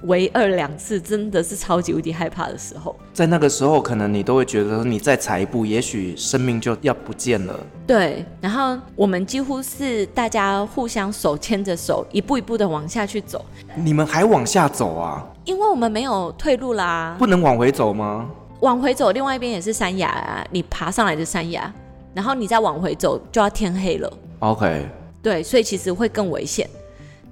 [0.03, 2.95] 唯二两次真的是超级无敌害怕的时候。
[3.11, 7.59] 在那个时候，可能你都会觉得你再踩一步，也许生命就要不见了。
[7.87, 13.43] 对，然后我们几乎是大家互相手牵着手，一步一步的往下去走。
[13.75, 15.25] 你们还往下走啊？
[15.45, 17.15] 因为我们没有退路啦。
[17.17, 18.29] 不能往回走吗？
[18.59, 21.73] 往回走，另外一边也是山崖啊，你爬上来的山崖，
[22.15, 24.11] 然后你再往回走，就要天黑了。
[24.39, 24.89] OK。
[25.21, 26.67] 对，所以其实会更危险。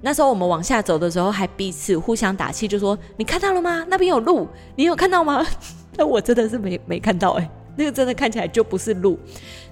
[0.00, 3.86] 那时候我们往下走的时候，还彼此互相打气，就说：“你看到了吗？
[3.88, 5.42] 那边有路，你有看到吗？”
[5.96, 9.18] 那我真的是没没看到哎、欸，那个真的看起来就不是路。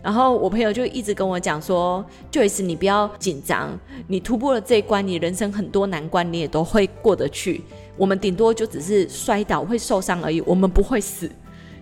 [0.01, 7.63] 然后我朋友就一直跟我讲说：“Joyce，你不要紧张，你突破了这一关，你人生很多难关你也都会过得去。
[7.97, 11.29] 我们顶多就只是摔倒会受伤而已，我们不会死。”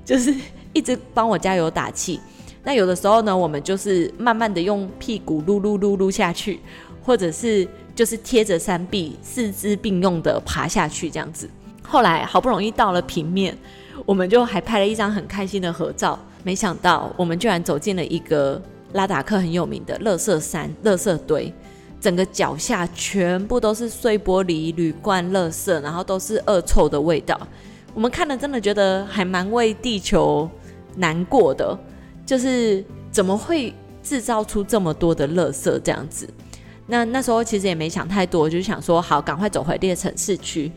[0.04, 0.34] 就是
[0.72, 2.18] 一直帮我加油打气。
[2.62, 6.60] 那有的时候呢，我们就是慢慢的用屁股撸撸撸撸下去，
[7.02, 11.48] 或者是就是贴着山壁，四肢并用的爬下去这样子。
[11.82, 13.56] 后来好不容易到了平面，
[14.04, 16.18] 我们就还拍了一张很开心的合照。
[16.42, 18.60] 没想到我们居然走进了一个
[18.92, 21.52] 拉达克很有名的垃圾山、垃圾堆，
[22.00, 27.38] 整个脚下全部都是碎玻璃、铝罐、垃圾，然后都是恶臭的味道。
[27.92, 30.48] 我们看了，真的觉得还蛮为地球
[30.96, 31.76] 难过的，
[32.30, 33.74] 就是怎么会
[34.04, 36.28] 制造出这么多的垃圾这样子？
[36.86, 40.70] 那那时候其实也没想太多，就想说好，赶快走回列城市区。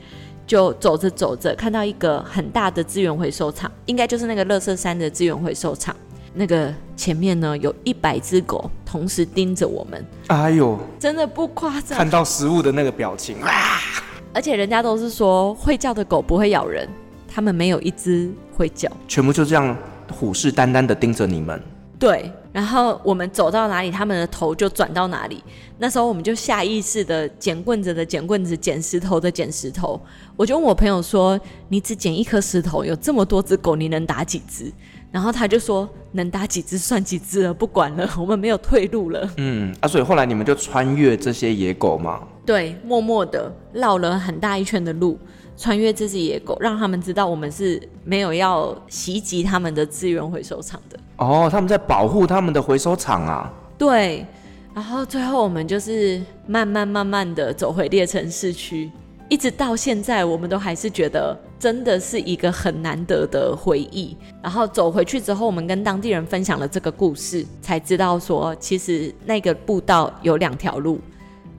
[0.47, 5.95] 就走着走着，看到一个很大的资源回收厂，应该就是那个乐色山的资源回收厂。
[6.33, 10.03] 那个前面呢，有一百只狗同时盯着我们。
[10.29, 11.95] 哎呦，真的不夸张。
[11.95, 13.79] 看到食物的那个表情啊！
[14.33, 16.89] 而且人家都是说会叫的狗不会咬人。
[17.27, 19.77] 他们没有一只会叫，全部就这样
[20.13, 21.61] 虎视眈眈的盯着你们。
[21.99, 25.41] 对，然后我们走到哪里，他们的头就转到哪里。
[25.77, 29.99] 那时候我们就下意识的捡棍子的捡棍子，捡石头的捡石头。
[30.35, 31.39] 我就问我朋友说
[31.69, 34.69] ：“你只捡一颗石头，有这么多只狗，你能打几只？”
[35.11, 42.21] 然后他就说：“能打几只算几只了，不管了，我们没有退路了。”嗯，啊，所以后来你们就穿越这些野狗吗？
[42.45, 45.17] 对，默默的绕了很大一圈的路。
[45.55, 50.99] 穿越这只野狗，让他们知道我们是没有要袭击他们的资源回收厂的。
[51.17, 53.53] 哦，他们在保护他们的回收厂啊。
[53.77, 54.25] 对，
[54.73, 58.91] 然后最后我们就是慢慢慢慢的走回列城市区，
[59.29, 64.17] 一直到现在，我们都还是觉得真的是一个很难得的回忆。
[64.41, 70.99] 然后走回去之后，我们跟当地人分享了这个故事，才知道说，其实那个步道有两条路。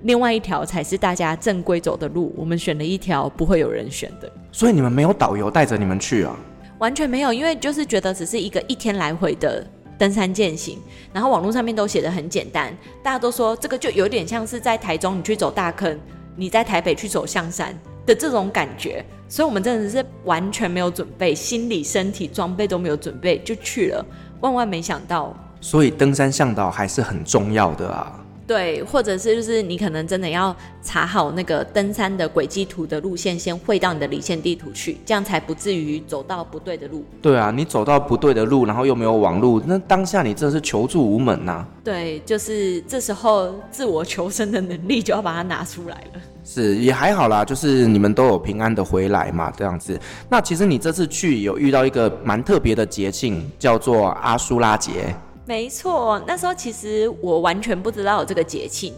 [0.04, 4.30] 另外一条才是大家正规走的路，我们选了一条不会有人选的。
[4.52, 6.36] 所以你们没有导游带着你们去啊？
[6.78, 10.78] 完全没有，因为就是觉得只是一个一天来回的登山健行，
[11.10, 15.98] 然后网络上面都写的很简单，大家都说这个就有点像是在台中你去走大坑，
[16.36, 17.74] 你在台北去走象山
[18.04, 24.04] 的这种感觉，所以我们真的是完全没有准备，心理、身体、装备都没有准备就去了，
[24.40, 25.34] 万万没想到。
[25.62, 28.20] 所以登山向导还是很重要的啊。
[28.46, 37.02] 对，或者是就是你可能真的要查好那个登山的轨迹图的路线，先汇到你的离线地图去，这样才不至于走到不对的路。
[37.22, 41.68] 对啊，你走到不对的路，然后又没有网路，那当下你真的是求助无门呐、啊。
[41.82, 46.20] 对，就是这时候自我求生的能力就要把它拿出来了。
[46.44, 49.98] 是，也还好啦，就是你们都有平安的回来嘛，这样子。
[50.28, 55.14] 那其实你这次去有遇到一个蛮特别的节庆，叫做阿苏拉节。
[55.46, 58.94] 没错，那时候其实我完全不知道有这个节庆，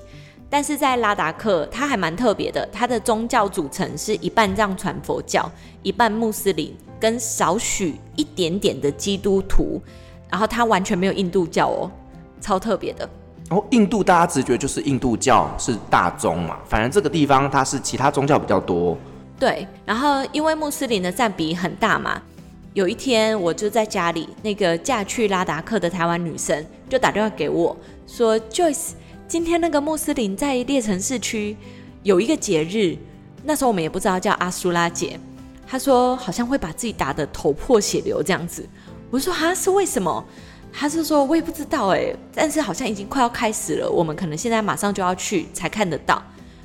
[0.49, 2.65] 但是在拉达克，它还蛮特别的。
[2.73, 5.51] 它的宗教组成是一半藏传佛教，
[5.83, 9.83] 一半穆斯林，跟少许一点点的基督徒，
[10.31, 11.91] 然后它完全没有印度教哦，
[12.41, 13.09] 超特别的。
[13.51, 18.97] 然哦，印度大家直觉就是印度教是大宗嘛，反正这个地方它是其他宗教比较多。
[19.37, 22.23] 对，然后因为穆斯林的占比很大嘛。
[22.77, 27.75] 有一天，我就在家里，那个嫁去拉达克的台湾女生就打电话给我，
[28.07, 28.91] 说：“Joyce，
[29.27, 31.57] 今天那个穆斯林在列城市区
[32.03, 32.95] 有一个节日，
[33.45, 35.19] 那时候我们也不知道叫阿苏拉节。
[35.67, 38.69] 他说好像会把自己打得头破血流这样子。
[39.11, 40.23] 我说啊，是为什么？
[40.71, 46.23] 他是说我也不知道哎，但是好像已经快要开始了，我们可能现在马上就要去才看得到。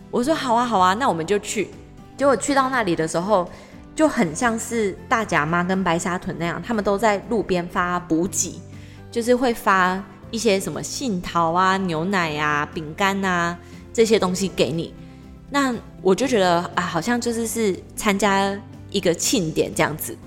[0.10, 1.70] 我说好啊，好啊，那我们就去。
[2.18, 3.50] 结果去到那里的时候。
[4.02, 8.60] 就很像是大甲妈跟白沙屯那样，他们都在路边发补给，
[9.12, 13.56] 就是会发一些什么杏桃啊、牛奶啊、饼干啊
[13.94, 14.92] 这些东西给你。
[15.52, 15.72] 那
[16.02, 20.18] 我就觉得啊，好像就是是参加一个庆典这样子。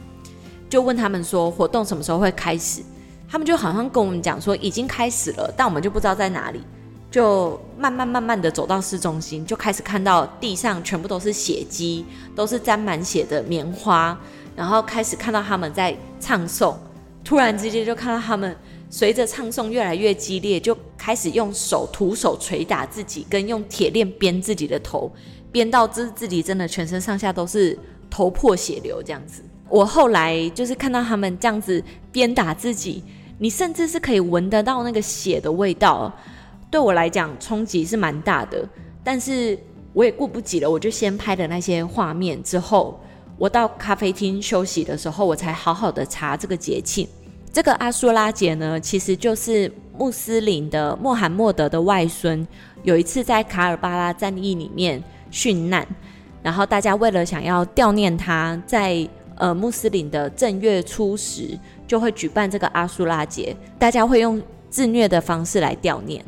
[0.70, 2.81] 就问他们说活动什么时候会开始，
[3.29, 6.62] 他们就好像跟我们讲说已经开始了，但我们就不知道在哪里。
[7.15, 12.05] 就慢慢慢慢的走到市中心，就开始看到地上全部都是血迹，
[12.35, 14.19] 都是沾满血的棉花，
[14.57, 16.75] 然后开始看到他们在唱诵，
[17.23, 18.57] 突然之间就看到他们
[18.91, 25.09] 随着唱诵越来越激烈，就开始用手徒手捶打自己，跟用铁链鞭自己的头，
[25.53, 27.79] 鞭到自自己真的全身上下都是
[28.11, 29.41] 头破血流这样子。
[29.69, 33.05] 我后来就是看到他们这样子鞭打自己，
[33.39, 36.12] 你甚至是可以闻得到那个血的味道。
[36.75, 38.68] 对我来讲冲击是蛮大的，
[39.05, 39.57] 但是
[39.93, 42.43] 我也顾不及了，我就先拍了那些画面。
[42.43, 43.01] 之后
[43.39, 47.07] 我到咖啡厅休息的时候，我才好好的查这个节庆。
[47.53, 52.45] 这个阿苏拉节呢，其实就是穆斯林的穆罕默德的外孙，
[52.83, 55.01] 有一次在卡尔巴拉战役里面
[55.31, 55.87] 殉难，
[56.43, 61.57] 然后大家为了想要悼念他，在呃穆斯林的正月初十
[61.87, 66.20] 就会举办这个阿苏拉节，大家会用自虐的方式来悼念。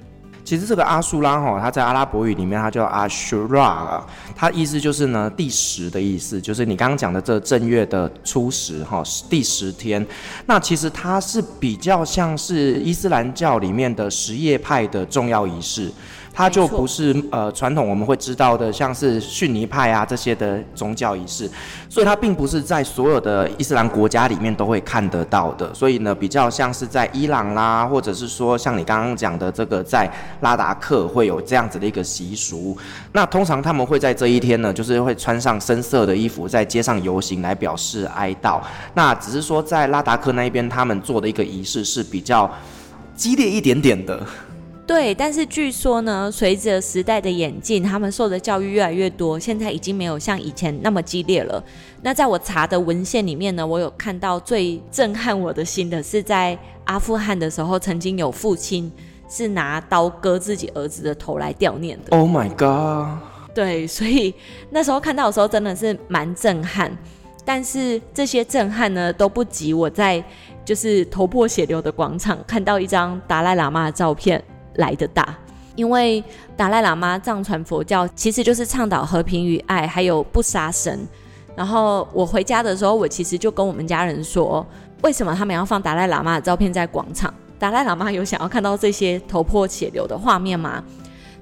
[0.46, 4.00] 其实这个阿苏拉哈，它在阿拉伯语里面，它叫阿苏拉，
[4.36, 10.06] 它意思就是呢第十的意思，就是你刚刚讲的这正月的初十哈，第十天。
[10.46, 15.90] 那其实它是比较像是伊斯兰教里面的什叶派的重要仪式。
[16.36, 21.50] 它就不是呃传统我们会知道的，像是逊尼派啊这些的宗教仪式，
[21.88, 25.72] 所以它并不是在所有的伊斯兰国家里面都会看得到的。
[25.72, 30.06] 所以呢，比较像是在伊朗啦，或者是说像你刚刚讲的这个在
[30.42, 32.76] 拉达克会有这样子的一个习俗。
[33.12, 38.60] 那通常他们会在这一天呢，就是会穿上深色的衣服，在街上游行来表示哀悼。
[38.92, 42.50] 那只是说在拉达克那一边，他们做的一个仪式是比较
[43.14, 44.20] 激烈一点点的。
[44.86, 51.62] 对，但是据说呢，随着时代的演进，他们受的教育越来越多，现在已经没有像以前那么激烈了。
[52.02, 58.90] 那在我查的文献里面呢，我有看到最震撼我的心的是在阿富汗的时候，曾经有父亲
[59.28, 62.16] 是拿刀割自己儿子的头来悼念的。
[62.16, 63.18] Oh my god！
[63.52, 64.32] 对，所以
[64.70, 66.96] 那时候看到的时候真的是蛮震撼。
[67.44, 70.22] 但是这些震撼呢，都不及我在
[70.64, 74.42] 就是头破血流的广场看到一张达赖喇嘛的照片
[74.76, 75.36] 来的大，
[75.74, 76.22] 因为
[76.56, 81.06] 达赖喇嘛藏传佛教其实就是倡导和平与爱，还有不杀生。
[81.54, 84.66] 然后我回家的时候，我其实就跟我们家人说，
[85.02, 87.32] 为什么他们要放达赖喇嘛的照片在广场？
[87.58, 90.84] 达赖喇嘛有想要看到这些头破血流的画面吗？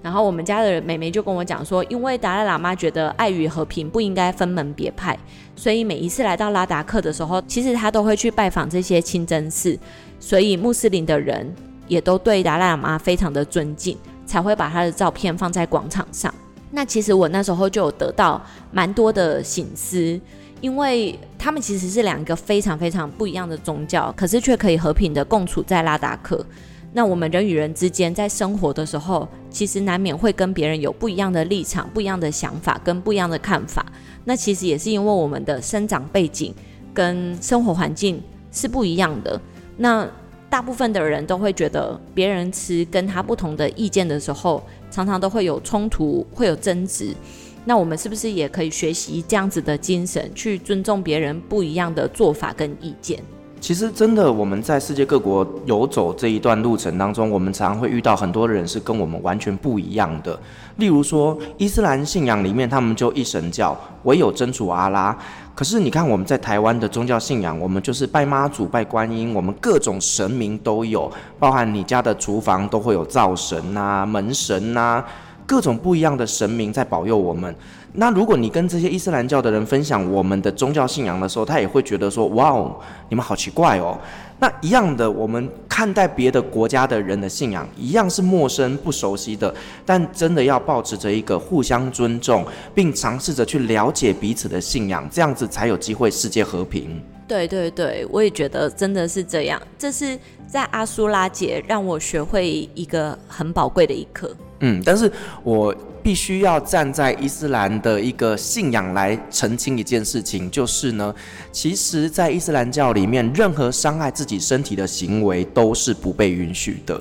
[0.00, 5.18] 然后我们家的妹妹就跟我讲说，因为达赖喇嘛觉得爱与和平不应该分门别派，
[5.56, 9.76] 所以每一次来到拉达克的时候，其实他都会去拜访这些清真寺，
[10.20, 11.52] 所以穆斯林的人。
[11.86, 16.32] 也都对达赖喇嘛非常的尊敬，才会把他的照片放在广场上。
[16.70, 20.20] 那其实我那时候就有得到蛮多的醒思，
[20.60, 26.44] 因为他们其实是两个非常非常不一样的宗教，可是却可以和平的共处在拉达克。
[26.92, 33.84] 那我们人与人之间在生活的时候，其实难免会跟别人有不一样的立场、不一样的想法跟不一样的看法。
[34.24, 36.54] 那其实也是因为我们的生长背景
[36.92, 38.22] 跟生活环境
[38.52, 39.40] 是不一样的。
[39.76, 40.08] 那
[40.54, 47.12] 大部分的人都会觉得，别人持跟他不同的意见的时候，常常都会有冲突，会有争执。
[47.64, 53.20] 那我们是不是也可以学习这样子的精神，去尊重别人不一样的做法跟意见？
[53.60, 60.38] 其实，真的我们在世界各国游走这一段路程当中，我们常常会遇到很多人是跟我们完全不一样的。
[60.76, 65.18] 例如说，伊斯兰信仰里面，他们就一神教，唯有真主阿拉。
[65.54, 75.04] 可是你看，我们在台湾的宗教信仰，我们就是拜妈祖、拜观音，我们各种神明都有，包含你家的厨房都会有灶神呐、门神呐、
[75.46, 77.54] 各种不一样的神明在保佑我们。
[77.92, 82.74] 那如果你跟这些伊斯兰教的人分享我们的宗教信仰的时候，他也会觉得说：“哇哦，
[83.08, 83.96] 你们好奇怪哦。”
[84.38, 89.54] 那一样的，我们看待别的国家的人的信仰，一样是陌生不熟悉的，
[89.86, 97.00] 但真的要保持着一个互相尊重，并尝试着去了解彼此的信仰，这样子才有机会世界和平。
[97.26, 99.60] 对对对，我也觉得真的是这样。
[99.78, 104.30] 这是在阿苏拉节让我学会一个很宝贵的一课。
[104.60, 105.10] 嗯，但是
[105.42, 105.74] 我
[106.04, 111.14] 必须要站在伊斯兰的一个信仰来澄清一件事情，就是呢，
[111.50, 117.00] 其实，在伊斯兰教里面，任何伤害自己身体的行为都是不被允许的，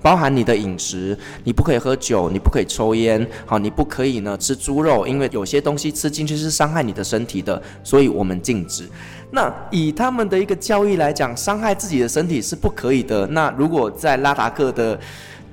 [0.00, 8.88] 包含你的饮食，你不可以喝酒，你不可以抽烟，好，你不可以呢吃猪肉，因为有些东西吃进去是伤害你的身体的，所以我们禁止。
[9.32, 13.26] 那以他们的一个教义来讲，伤害自己的身体是不可以的。
[13.26, 14.96] 那如果在拉达克的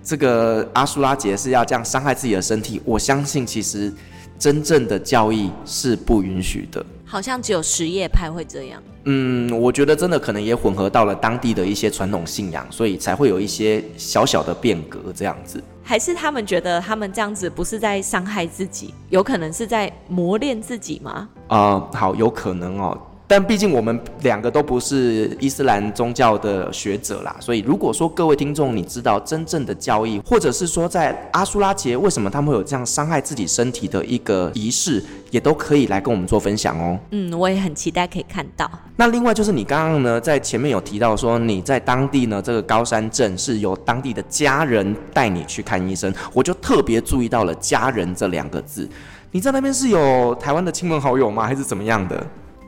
[0.03, 3.93] 这个阿苏拉杰是要这样伤害自己的身体，我相信其实
[4.37, 6.83] 真正的教义是不允许的。
[7.05, 8.81] 好像只有实业派会这样。
[9.03, 15.61] 嗯，我觉得真的可能也混合到了当地的一些传统信仰，所以才会有一些小小的变革这样子。
[15.83, 21.27] 还是他们觉得他们这样子不是在伤害自己，有可能是在磨练自己吗？
[21.47, 22.97] 啊、呃，好，有可能哦。
[23.31, 36.99] 但毕竟我们两个都不是伊斯兰宗教的学者啦，所以如果说各位听众你知道真正的教义，或者是说在阿苏拉节为什么他们会有这样伤害自己身体的一个仪式，也都可以来跟我们做分享哦。
[37.11, 38.69] 嗯，我也很期待可以看到。
[38.97, 48.89] 那另外就是你刚刚呢在前面有提到说你在当地呢这个高山镇是由当地的家人带你去看医生，我就特别注意到了“家人”这两个字。
[49.33, 51.47] 你在那边是有台湾的亲朋好友吗？
[51.47, 52.21] 还是怎么样的？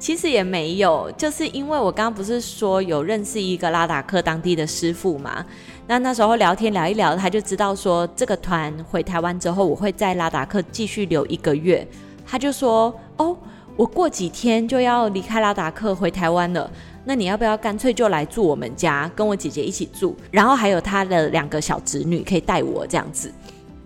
[0.04, 5.46] 其实也没有，就是因为我刚刚不是说有认识一个拉达克当地的师傅嘛，
[5.88, 11.88] 那那时候聊天聊一聊，他就知道说这个团回台湾之后，我会在拉达克继续留一个月，
[12.26, 13.34] 他就说哦，
[13.78, 16.70] 我过几天就要离开拉达克回台湾了，
[17.06, 23.32] 那你要不要干脆就来住我们家，跟我姐姐一起住，然后还有他的两个小侄女可以带我这样子。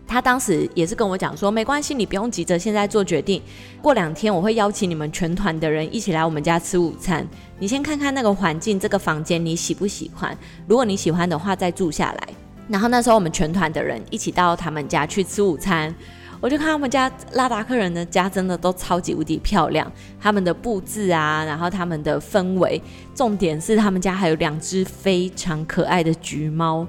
[0.07, 3.41] 他当时也是跟我讲说，没关系，你不用急着现在做决定。
[3.81, 7.27] 过两天我会邀请你们全团的人一起来我们家吃午餐。
[7.59, 10.35] 你先看看那个环境，这个房间你喜不喜欢？
[10.65, 12.29] 如果你喜欢的话，再住下来。
[12.69, 15.93] 然后那时候我们全团的人一起到他们家去吃午餐，
[16.39, 22.81] 我就看他们家拉达克人的家真的都超级无敌漂亮，他们的布置啊，然后他们的氛围，
[23.15, 26.85] 重点是他们家还有两只非常可爱的橘猫。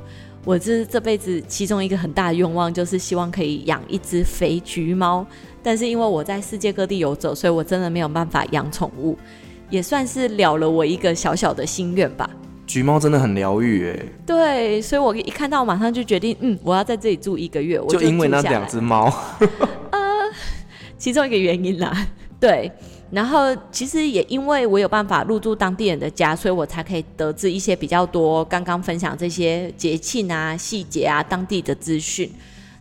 [0.48, 5.26] 我这这辈子其中一个很大的愿望，就是希望可以养一只肥橘猫。
[5.62, 9.14] 但是因为我在世界各地游走，所以我真的没有办法养宠物，
[9.68, 12.30] 也算是了了我一个小小的心愿吧。
[12.66, 14.06] 橘猫真的很疗愈哎。
[14.24, 17.78] 对，所以我一看到马上就决定，嗯，我要在这里住一个月。
[17.78, 19.12] 我就，就因为那两只猫。
[19.90, 20.00] 呃，
[20.96, 21.94] 其中一个原因啦，
[22.40, 22.72] 对。
[23.10, 32.30] 然后其实也因为我有办法入住当地人的家，所以我才可以得知一些比较多刚刚分享这些节庆啊、细节啊、当地的资讯。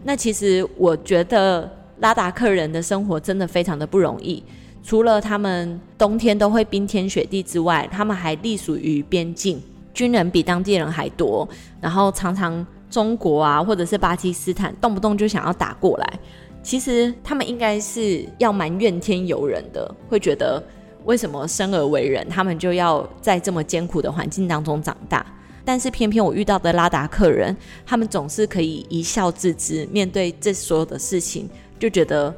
[0.03, 1.69] 那其实我觉得
[1.99, 4.43] 拉达克人的生活真的非常的不容易，
[4.83, 9.61] 除了他们冬天都会冰天雪地之外，他们还隶属于边境，
[9.93, 11.47] 军人比当地人还多，
[11.81, 16.19] 然后常常中国啊或者是巴基斯坦动不动就想要打过来。
[16.67, 20.61] 其实他们应该是要蛮怨天尤人的，会觉得
[21.05, 25.25] 为什么生而为人，他们就要在这么艰苦的环境当中长大。
[25.63, 27.55] 但是偏偏我遇到的拉达克人，
[27.85, 31.49] 他们总是可以一笑置之，面对这所有的事情，
[31.79, 32.35] 就觉得，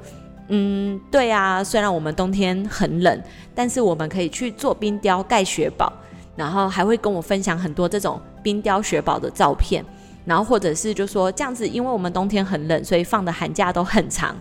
[0.50, 3.20] 嗯，对啊，虽然我们冬天很冷，
[3.56, 5.92] 但是我们可以去做冰雕盖雪堡，
[6.36, 9.84] 然后还会跟我分享很多这种冰雕雪堡的照片。
[10.30, 14.38] 然后或者是就说这样子，因为我们冬天很冷，所以放的寒假都很长，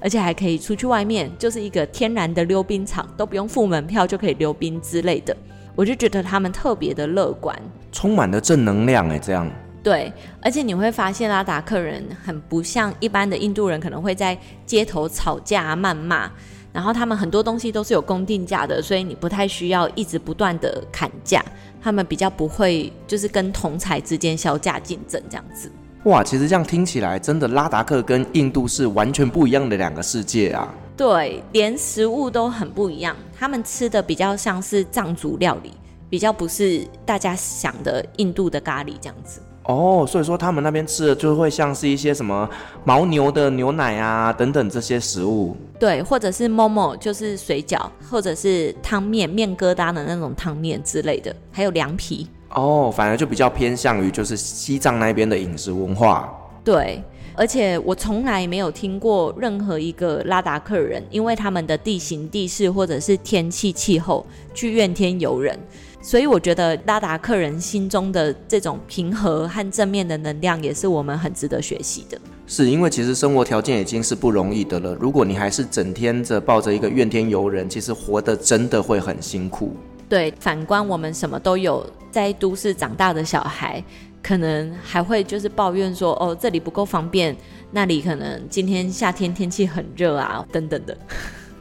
[0.00, 5.36] 而且还可以出去外面，就是一个天然的溜冰场，都不用付门票就可以溜冰之类的。
[5.74, 7.58] 我就觉得他们特别的乐观，
[7.90, 9.50] 充满了正能量哎，这样。
[9.82, 16.30] 对，而且你会发现拉达克人很不像一般的印度人，可能会在街头吵架、谩骂。
[16.72, 21.44] 然后他们很多东西都是有公定价的，所以你不太需要一直不断的砍价。
[21.82, 25.70] 他们比较不会就是跟同侪之间削价竞争这样子。
[26.04, 30.72] 哇，其实这样听起来，真的拉达克跟印度是完全不一样的两个世界啊。
[30.96, 33.16] 对，连食物都很不一样。
[33.36, 35.72] 他们吃的比较像是藏族料理，
[36.08, 39.40] 比较不是大家想的印度的咖喱这样子。
[39.64, 42.48] 哦，所以说他们那边吃的就会像是一些什么
[42.84, 52.26] 牦牛的牛奶啊等等这些食物，对，或者是 momo 就是水饺，或者是汤面面疙瘩的那种汤面之类的，还有凉皮。
[52.50, 56.28] 哦，反而就比较偏向于就是西藏那边的饮食文化。
[56.64, 57.02] 对，
[57.34, 65.58] 而且我从来没有听过任何一个拉达克人，因为他们的地形地势或者是天气气候去怨天尤人。
[66.02, 72.20] 所以我觉得拉达克人心中的这种平和和正面的能量，也是我们很值得学习的。
[72.44, 79.76] 是因为其实生活条件已经是不容易的了，如果你还是整天着抱着一个怨天尤人，其实活得真的会很辛苦。
[80.08, 83.82] 对，反观我们什么都有，在都市长大的小孩，
[84.22, 87.34] 可能还会就是抱怨说，哦，这里不够方便，
[87.70, 90.98] 那里可能今天夏天天气很热啊，等等的。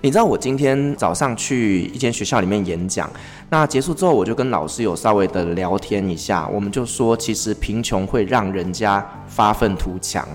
[0.03, 3.07] 你知道我今天早上去一间学校里面演讲，
[3.51, 10.27] 那结束之后我就跟老师有稍微的聊天一下，我们就说其实贫穷会让人家发愤图强。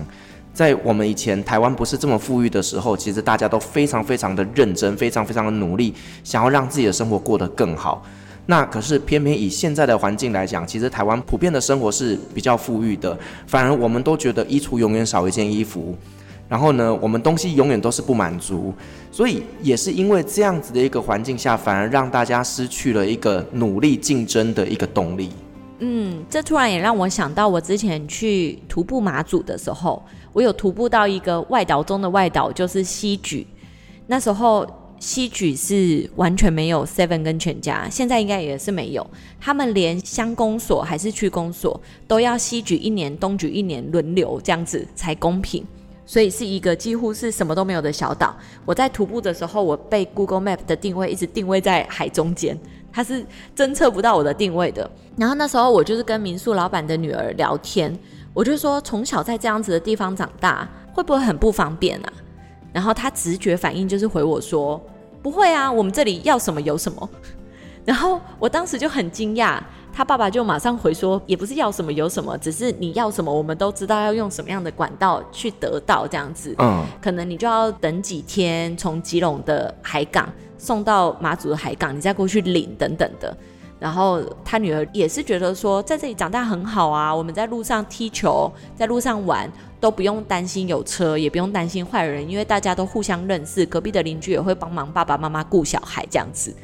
[0.53, 5.93] 在我们以前台湾不是这么富裕的时候，其实大家都非常非常的认真，非常非常的努力，
[6.23, 8.01] 想要让自己的生活过得更好。
[8.45, 15.93] 那可是偏偏以现在的环境来讲，其实台湾普遍的生活是比较富裕的，反而我们都觉得衣橱永远少一件衣服。
[16.49, 18.73] 然后呢，我们东西永远都是不满足，
[19.11, 25.29] 所以也是因为这样子的一个环境下，反而让大家失去了一个努力竞争的一个动力。
[25.79, 30.01] 嗯，这突然也让我想到，我之前去徒步马祖的时候，
[30.33, 33.45] 我有徒步到一个外岛中的外岛，就是西莒。
[34.07, 34.65] 那时候
[34.99, 39.05] 西莒是完全没有 Seven 跟全家，现在应该也是没有。
[39.39, 45.63] 他们连乡公所还是区公所都要西莒一年，东莒一年轮流这样子才公平。
[46.07, 48.35] 所以是一个几乎是什么都没有的小岛。
[48.65, 52.57] 我在徒步的时候，我被 Google Map 的定位一直定位在海中间，
[52.91, 53.23] 它是
[53.55, 54.89] 侦测不到我的定位的。
[55.17, 57.95] 然后那时候我就是跟民宿老板的女儿聊天，
[58.33, 62.13] 我就说从小在这样子的地方长大，会不会很不方便啊？
[62.71, 64.81] 然后他直觉反应就是回我说
[65.21, 67.09] 不会啊，我们这里要什么有什么。
[67.83, 69.59] 然后我当时就很惊讶。
[69.97, 76.53] 他爸爸就马上回说，也不是要什么有什么，只是你要什么，我们都知道要用什么样的管道去得到这样子。
[76.59, 83.35] 嗯，可能你就要等几天，从基隆的海港送到马祖的海港，你再过去领等等的。
[83.79, 96.55] 然后他女儿也是觉得说，在这里长大很好啊，我们在路上踢球，在路上玩都不用担心有车，也不用担心坏人，因为大家都互相认识，隔壁的邻居也会帮忙爸爸妈妈顾小孩这样子。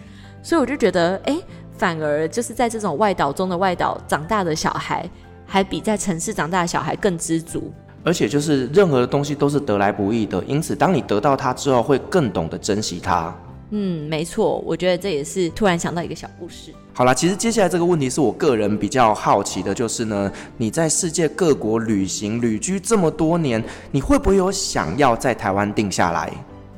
[0.44, 1.36] 所以我就觉得，哎。
[1.84, 5.06] 反而就是在这种外岛中的外岛长大的小孩，
[5.46, 7.74] 还比在城市长大的小孩更知足。
[8.06, 13.36] 而且就是任何的东西都是得来不易的，因此当你得到它之后，会更懂得珍惜它。
[13.72, 16.72] 嗯，没错，我觉得这也是突然想到一个小故事。
[16.94, 23.62] 好啦，其实接下来这个问题是我个人比较好奇的，就是呢，你在世界各国旅行旅居这么多年，
[23.92, 26.32] 你会不会有想要在台湾定下来？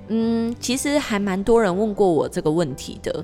[0.07, 3.23] 嗯，其实还蛮多人问过我这个问题的。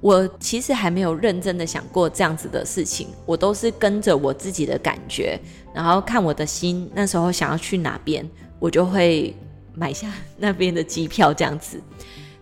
[0.00, 5.38] 我其实还没有认真的想过这样子的事情，我都是跟着我自己的感觉，
[5.74, 8.28] 然后看我的心那时候想要去哪边，
[8.58, 9.34] 我就会
[9.74, 11.80] 买下那边的机票这样子。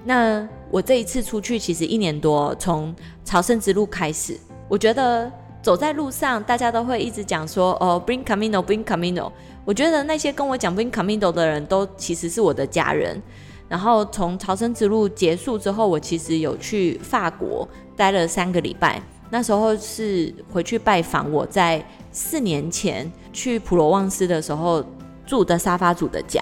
[0.05, 2.95] 那我这一次出去其实一年多，从
[3.25, 4.39] 朝圣之路开始，
[4.69, 5.31] 我觉得
[5.63, 9.33] 走在路上，大家都会一直讲说哦，bring camino，bring Camino。
[9.65, 13.23] 我觉得那些跟我讲 bring Camino 的人都其实是我的家人。
[13.69, 19.03] 然后从朝圣之路结束之后，我其实有去法国待了三个礼拜。
[19.31, 24.85] 那时候是回去拜访我在四年前去普罗旺斯的时候
[25.27, 26.41] 住的沙发主的家。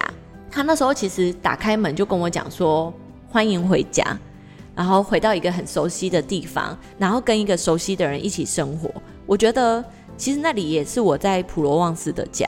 [0.51, 2.93] 他那时候其实打开门就跟我讲说
[3.31, 4.05] ：“欢迎回家。”
[4.75, 8.91] 然后回到一个很熟悉的地方，然后跟一个熟悉的人一起生活。
[9.25, 9.83] 我觉得
[10.17, 12.47] 其实那里也是我在普罗旺斯的家。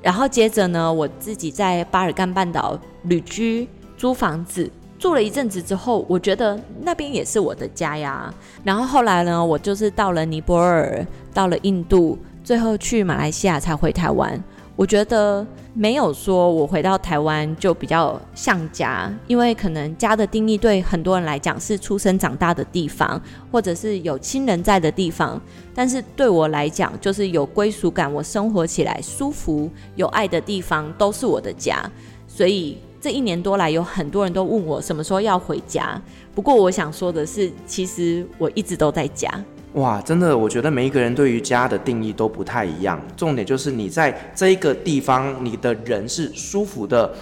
[0.00, 3.68] 然后接着呢，我自己在巴尔干半岛旅居。
[4.02, 8.34] 租房子住了一阵子之后，我觉得那边也是我的家呀。
[8.64, 14.42] 然后后来呢，我就是到了尼泊尔，到了印度，最后去马来西亚才回台湾。
[14.74, 23.22] 我觉得没有说我回到台湾就比较像家，因为可能家的定义对很多人来讲是出生长大的地方，
[23.52, 25.40] 或者是有亲人在的地方。
[25.72, 31.88] 但是对我来讲，就是有归属感，我生活起来舒服、有爱的地方都是我的家。
[32.26, 32.76] 所以。
[33.02, 36.00] 这一年多来，有很多人都问我什么时候要回家。
[36.36, 39.28] 不过我想说的是，其实我一直都在家。
[39.72, 43.02] 哇，真的，我觉得每一个人对于家的定义都不太一样。
[43.16, 47.12] 重点就是你在这一个地方，你的人是舒服的，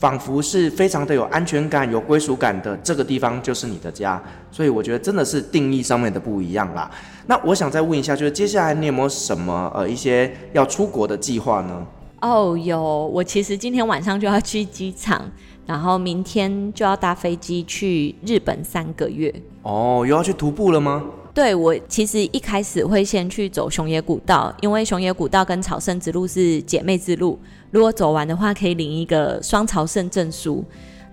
[0.00, 2.76] 仿佛是非常的有安全感、有归属感的。
[2.78, 4.20] 这个地方就是你的家。
[4.50, 6.90] 所以我觉得真的是定义上面的不一样啦。
[7.28, 11.86] 那我想再问一下，就是接下来你有没有什么呃一些要出国的计划呢？
[12.20, 15.30] 哦，有，我其实今天晚上就要去机场，
[15.66, 19.32] 然后明天就要搭飞机去日本三个月。
[19.62, 21.04] 哦，又要去徒步了吗？
[21.32, 27.38] 对，我其实一开始会先去走熊野古道，因为熊野古道跟朝圣之路是姐妹之路，
[27.70, 30.64] 如果走完的话可以领一个双朝圣证书。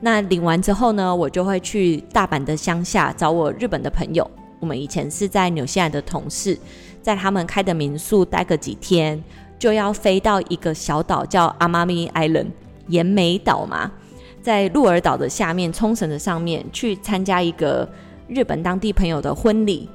[0.01, 4.30] 那领完之后呢，我就会去大阪的乡下找我日本的朋友，
[4.60, 6.58] 我们以前是在纽西兰的同事，
[7.03, 9.24] 在他们开的民宿待个几天。
[9.66, 12.51] 就要飞到一个小岛叫阿妈咪 Island
[12.89, 13.91] 奄美岛嘛，
[14.39, 17.89] 在鹿儿岛的下面，冲绳的上面去参加一个
[18.28, 19.89] 日本当地朋友的婚礼。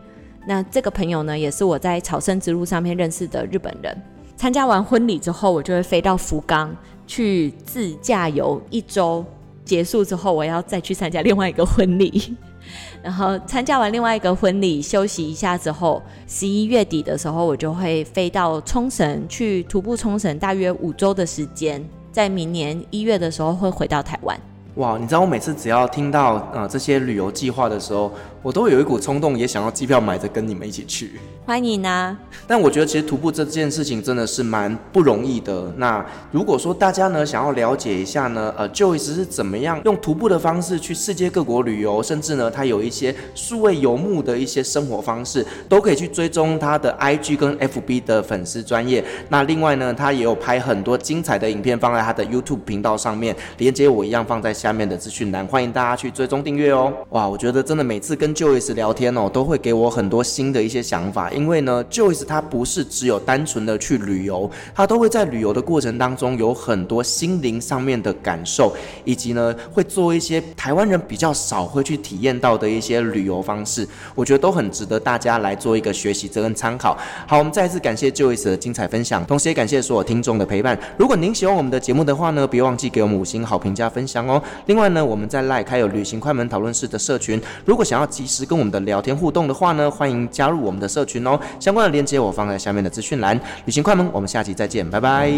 [0.45, 3.97] 那这个朋友呢，也是我在朝圣之路上面认识的日本人。
[4.37, 9.25] 参加完婚礼之后，我就会飞到福冈去自驾游一周。
[9.71, 12.37] 结束之后，我要再去参加另外一个婚礼。
[13.05, 24.37] 然后参加完另外一个婚礼，休息一下之后，十一月底的时候，我就会飞到冲绳去徒步冲绳，大约五周的时间，在明年一月的时候会回到台湾。
[24.81, 28.11] 哇，你知道我每次只要听到呃这些旅游计划的时候，
[28.41, 31.21] 我都有一股冲动，也想要机票买着跟你们一起去。
[31.45, 32.17] 欢迎啊！
[32.47, 35.71] 但我觉得其实徒步这件事情真的是蛮不容易的。
[35.77, 36.03] 那
[36.33, 49.05] 如果说大家呢想要了解一下呢，呃，Joyce 是怎么样用徒步的方式去世界各国旅游，甚至呢他有一些数位游牧的一些生活方式，都可以去追踪他的 IG 跟 FB 的粉丝专业。
[49.29, 56.93] 那另外呢，他也有拍很多精彩的影片放在他的 YouTube 频道上面，连接我一样放在下下面的资讯栏，欢迎大家去追踪订阅哦。
[57.09, 61.29] 哇，我觉得真的每次跟 Joyce 聊天哦，都会给我很多新的一些想法。
[61.33, 68.73] 因为呢，Joyce 他不是只有单纯的去旅游，他都会在旅游的过程当中有很多心灵上面的感受，
[69.05, 76.97] 以及呢会做一些台湾人比较少会去体验到的一些旅游方式，我觉得都很值得大家来做一个学习跟参考。
[77.27, 80.79] 好，我们再一次感谢 Joyce 的精彩分享，同时也感谢所有听众的陪伴。
[80.97, 84.41] 如果您喜欢我们的节目的话呢，别忘记给我们五星好评加分享哦。
[84.67, 91.39] 另外呢，我们在 LINE 开有旅行快门讨论室的社群，如果想要及时跟我们的聊天互动的话呢，欢迎加入我们的社群哦。
[91.59, 93.39] 相关的链接我放在下面的资讯栏。
[93.65, 95.31] 旅行快门，我们下期再见，拜拜，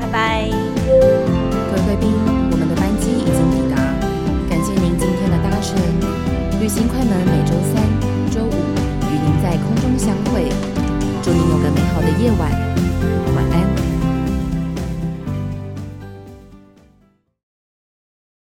[0.00, 0.89] 拜拜。